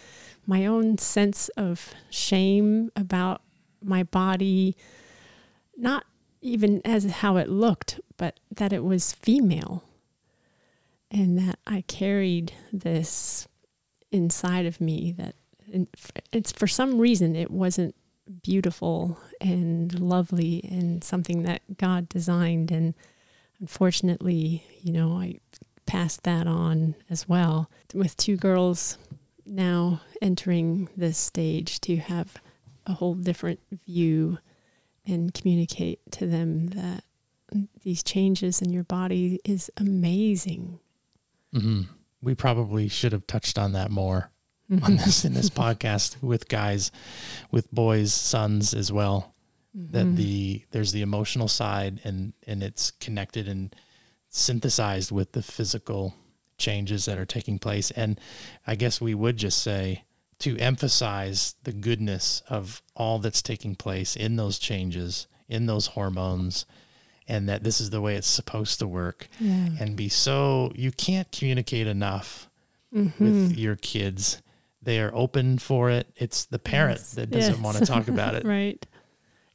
my 0.46 0.66
own 0.66 0.98
sense 0.98 1.48
of 1.51 1.94
shame 2.11 2.90
about 2.96 3.42
my 3.83 4.03
body, 4.03 4.77
not 5.77 6.05
even 6.40 6.83
as 6.85 7.05
how 7.05 7.37
it 7.37 7.48
looked, 7.48 8.01
but 8.16 8.40
that 8.51 8.72
it 8.72 8.85
was 8.85 9.12
female. 9.12 9.85
And 11.14 11.38
that 11.38 11.59
I 11.66 11.83
carried 11.83 12.55
this 12.72 13.46
inside 14.11 14.64
of 14.66 14.81
me 14.81 15.12
that 15.18 15.35
it's 16.33 16.53
for 16.53 16.66
some 16.66 16.98
reason 16.98 17.37
it 17.37 17.51
wasn't 17.51 17.94
beautiful 18.42 19.18
and 19.40 19.98
lovely 20.01 20.66
and 20.70 21.05
something 21.05 21.42
that 21.42 21.77
God 21.77 22.09
designed. 22.09 22.70
And 22.70 22.94
unfortunately, 23.61 24.64
you 24.81 24.92
know, 24.92 25.18
I 25.18 25.40
passed 25.87 26.22
that 26.22 26.46
on 26.46 26.94
as 27.11 27.29
well 27.29 27.70
with 27.92 28.16
two 28.16 28.37
girls 28.37 28.96
now 29.44 30.01
entering 30.22 30.88
this 30.96 31.18
stage 31.18 31.81
to 31.83 31.96
have 31.96 32.37
a 32.87 32.94
whole 32.94 33.14
different 33.14 33.61
view 33.87 34.38
and 35.07 35.35
communicate 35.35 36.01
to 36.12 36.27
them 36.27 36.68
that 36.68 37.05
these 37.83 38.03
changes 38.03 38.62
in 38.62 38.72
your 38.72 38.85
body 38.85 39.40
is 39.44 39.70
amazing. 39.77 40.79
Hmm 41.53 41.83
We 42.23 42.35
probably 42.35 42.88
should 42.88 43.12
have 43.12 43.27
touched 43.27 43.59
on 43.59 43.73
that 43.73 43.91
more 43.91 44.31
on 44.83 44.97
this 44.97 45.25
in 45.27 45.35
this 45.35 45.51
podcast 45.51 46.23
with 46.23 46.49
guys, 46.49 46.91
with 47.51 47.71
boys, 47.73 48.15
sons 48.15 48.73
as 48.73 48.91
well. 48.91 49.35
That 49.75 50.07
Mhm. 50.07 50.17
the 50.17 50.65
there's 50.71 50.93
the 50.93 51.03
emotional 51.03 51.49
side 51.49 52.01
and 52.05 52.33
and 52.47 52.62
it's 52.62 52.91
connected 52.93 53.49
and 53.49 53.75
synthesized 54.31 55.11
with 55.11 55.33
the 55.33 55.43
physical 55.43 56.15
changes 56.59 57.05
that 57.05 57.19
are 57.19 57.27
taking 57.27 57.59
place. 57.59 57.91
And 57.91 58.19
I 58.67 58.75
guess 58.77 59.01
we 59.01 59.15
would 59.15 59.37
just 59.37 59.59
say 59.62 60.05
to 60.38 60.57
emphasize 60.59 61.55
the 61.65 61.73
goodness 61.73 62.43
of 62.49 62.83
all 62.97 63.19
that's 63.19 63.43
taking 63.43 63.75
place 63.75 64.17
in 64.17 64.37
those 64.37 64.59
changes, 64.59 65.27
in 65.49 65.67
those 65.67 65.88
hormones, 65.88 66.65
and 67.29 67.49
that 67.49 67.63
this 67.65 67.81
is 67.81 67.91
the 67.91 68.01
way 68.01 68.17
it's 68.17 68.27
supposed 68.29 68.79
to 68.81 68.87
work 68.87 69.29
yeah. 69.41 69.69
and 69.81 69.97
be 69.97 70.09
so 70.09 70.73
you 70.75 70.91
can't 70.93 71.31
communicate 71.33 71.87
enough 71.87 72.49
Mhm. 72.95 73.19
with 73.19 73.57
your 73.57 73.77
kids. 73.77 74.43
They 74.83 75.01
are 75.01 75.15
open 75.15 75.59
for 75.59 75.89
it. 75.91 76.09
It's 76.17 76.45
the 76.47 76.59
parent 76.59 76.99
Yes. 76.99 77.13
that 77.13 77.31
doesn't 77.31 77.55
Yes. 77.55 77.63
want 77.63 77.79
to 77.79 77.87
talk 77.87 78.09
about 78.09 78.35
it. 78.35 78.45
right. 78.59 78.85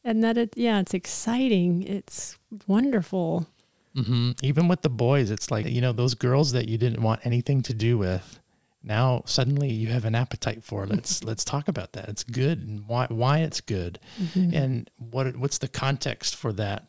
And 0.03 0.23
that 0.23 0.37
it, 0.37 0.53
yeah, 0.57 0.79
it's 0.79 0.93
exciting. 0.93 1.83
It's 1.83 2.37
wonderful. 2.67 3.47
hmm 3.95 4.31
Even 4.41 4.67
with 4.67 4.81
the 4.83 4.89
boys, 4.89 5.29
it's 5.31 5.51
like, 5.51 5.65
you 5.67 5.81
know, 5.81 5.91
those 5.91 6.13
girls 6.13 6.51
that 6.53 6.67
you 6.69 6.77
didn't 6.77 7.01
want 7.01 7.25
anything 7.25 7.61
to 7.63 7.73
do 7.73 7.97
with. 7.97 8.39
Now 8.83 9.23
suddenly 9.25 9.69
you 9.71 9.87
have 9.87 10.05
an 10.05 10.15
appetite 10.15 10.63
for 10.63 10.83
it. 10.83 10.89
Let's 10.89 11.23
let's 11.29 11.43
talk 11.43 11.67
about 11.67 11.93
that. 11.93 12.07
It's 12.09 12.23
good 12.23 12.59
and 12.65 12.87
why 12.87 13.07
why 13.09 13.39
it's 13.39 13.59
good 13.59 13.99
Mhm. 14.21 14.53
and 14.55 14.89
what 14.97 15.35
what's 15.35 15.57
the 15.57 15.67
context 15.67 16.35
for 16.35 16.53
that 16.53 16.87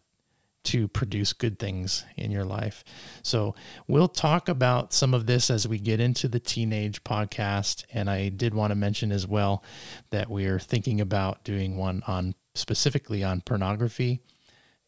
to 0.65 0.89
produce 0.89 1.33
good 1.33 1.59
things 1.59 2.05
in 2.17 2.31
your 2.31 2.45
life. 2.45 2.85
So 3.23 3.55
we'll 3.87 4.09
talk 4.09 4.49
about 4.49 4.93
some 4.93 5.15
of 5.15 5.27
this 5.27 5.51
as 5.51 5.67
we 5.67 5.79
get 5.79 6.01
into 6.01 6.29
the 6.29 6.41
teenage 6.41 7.03
podcast. 7.05 7.85
And 7.93 8.11
I 8.11 8.29
did 8.29 8.55
want 8.55 8.71
to 8.71 8.75
mention 8.75 9.13
as 9.13 9.27
well 9.27 9.63
that 10.11 10.29
we're 10.29 10.59
thinking 10.59 11.01
about 11.01 11.45
doing 11.45 11.77
one 11.77 12.03
on 12.07 12.35
specifically 12.55 13.25
on 13.25 13.41
pornography. 13.41 14.21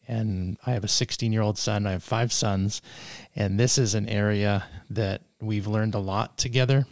And 0.07 0.57
I 0.65 0.71
have 0.71 0.83
a 0.83 0.89
16 0.89 1.31
year 1.31 1.41
old 1.41 1.57
son. 1.57 1.87
I 1.87 1.91
have 1.91 2.03
five 2.03 2.33
sons. 2.33 2.81
And 3.35 3.59
this 3.59 3.77
is 3.77 3.95
an 3.95 4.09
area 4.09 4.65
that 4.89 5.21
we've 5.39 5.67
learned 5.67 5.95
a 5.95 5.99
lot 5.99 6.37
together. 6.37 6.85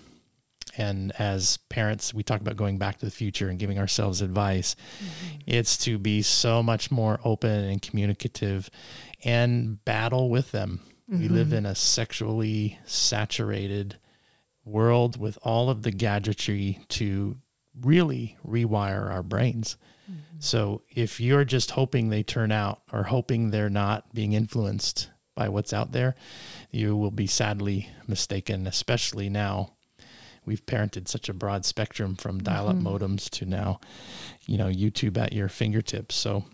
And 0.80 1.12
as 1.20 1.58
parents, 1.70 2.13
we 2.13 2.24
talk 2.24 2.39
about 2.39 2.56
going 2.56 2.78
back 2.78 3.00
to 3.00 3.06
the 3.06 3.12
future 3.12 3.50
and 3.50 3.60
giving 3.60 3.78
ourselves 3.78 4.22
advice. 4.22 4.76
Mm-hmm. 4.76 5.36
It's 5.46 5.78
to 5.80 5.98
be 5.98 6.22
so 6.22 6.63
much 6.63 6.89
more 6.89 7.20
open 7.26 7.65
and 7.65 7.82
communicative 7.82 8.70
and 9.26 9.84
battle 9.84 10.30
with 10.30 10.52
them. 10.52 10.80
We 11.10 11.18
mm-hmm. 11.18 11.34
live 11.36 11.54
in 11.54 11.65
a 11.65 11.76
sexually 11.76 12.80
saturated 12.86 13.98
world 14.63 15.20
with 15.20 15.38
all 15.42 15.70
of 15.70 15.82
the 15.82 15.92
gadgetry 15.92 16.80
to 16.89 17.36
really 17.82 18.38
rewire 18.48 19.12
our 19.12 19.24
brains. 19.24 19.76
Mm-hmm. 20.10 20.38
So 20.39 20.84
if 20.89 21.20
you're 21.20 21.46
just 21.46 21.72
hoping 21.72 22.10
they 22.10 22.24
turn 22.24 22.52
out 22.52 22.82
or 22.94 23.04
hoping 23.04 23.50
they're 23.50 23.70
not 23.70 24.13
being 24.13 24.34
influenced 24.34 25.10
by 25.36 25.50
what's 25.50 25.74
out 25.74 25.92
there, 25.92 26.15
you 26.72 26.96
will 26.96 27.12
be 27.12 27.28
sadly 27.28 27.89
mistaken, 28.08 28.68
especially 28.68 29.30
now. 29.30 29.74
We've 30.45 30.65
parented 30.65 31.08
such 31.08 31.30
a 31.30 31.34
broad 31.34 31.65
spectrum 31.65 32.15
from 32.15 32.39
dial 32.39 32.67
up 32.69 32.75
Mhm. 32.78 32.84
modems 32.84 33.30
to 33.32 33.45
now, 33.45 33.80
you 34.45 34.58
know, 34.58 34.67
YouTube 34.67 35.17
at 35.17 35.34
your 35.34 35.49
fingertips. 35.49 36.15
So 36.15 36.45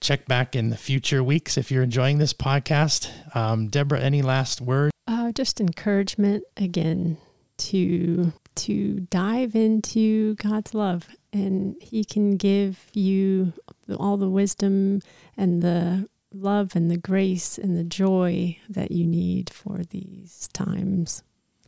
check 0.00 0.26
back 0.26 0.56
in 0.56 0.70
the 0.70 0.76
future 0.76 1.22
weeks 1.22 1.56
if 1.58 1.70
you're 1.70 1.82
enjoying 1.82 2.18
this 2.18 2.32
podcast. 2.32 3.08
Um, 3.36 3.68
Deborah, 3.68 4.00
any 4.00 4.22
last 4.22 4.60
word? 4.60 4.90
Uh, 5.06 5.32
just 5.32 5.60
encouragement 5.60 6.44
again 6.56 7.18
to 7.58 8.32
to 8.56 9.00
dive 9.10 9.54
into 9.54 10.34
God's 10.34 10.74
love, 10.74 11.08
and 11.32 11.76
He 11.80 12.04
can 12.04 12.36
give 12.36 12.86
you 12.92 13.52
all 13.98 14.16
the 14.16 14.28
wisdom 14.28 15.00
and 15.36 15.62
the 15.62 16.08
love 16.32 16.74
and 16.76 16.90
the 16.90 16.96
grace 16.98 17.58
and 17.58 17.76
the 17.76 17.84
joy 17.84 18.58
that 18.68 18.90
you 18.90 19.06
need 19.06 19.50
for 19.50 19.82
these 19.84 20.48
times. 20.52 21.22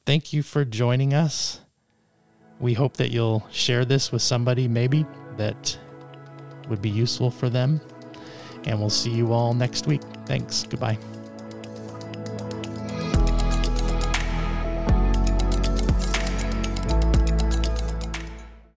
Thank 0.05 0.33
you 0.33 0.43
for 0.43 0.65
joining 0.65 1.15
us. 1.15 1.61
We 2.59 2.75
hope 2.75 2.97
that 2.97 3.11
you'll 3.11 3.47
share 3.51 3.85
this 3.85 4.13
with 4.13 4.23
somebody 4.23 4.69
maybe 4.69 5.07
that 5.37 5.79
would 6.69 6.83
be 6.83 6.91
useful 6.91 7.31
for 7.31 7.49
them. 7.49 7.81
And 8.65 8.79
we'll 8.79 8.91
see 8.91 9.11
you 9.11 9.33
all 9.33 9.55
next 9.55 9.87
week. 9.87 10.03
Thanks. 10.27 10.65
Goodbye. 10.65 10.99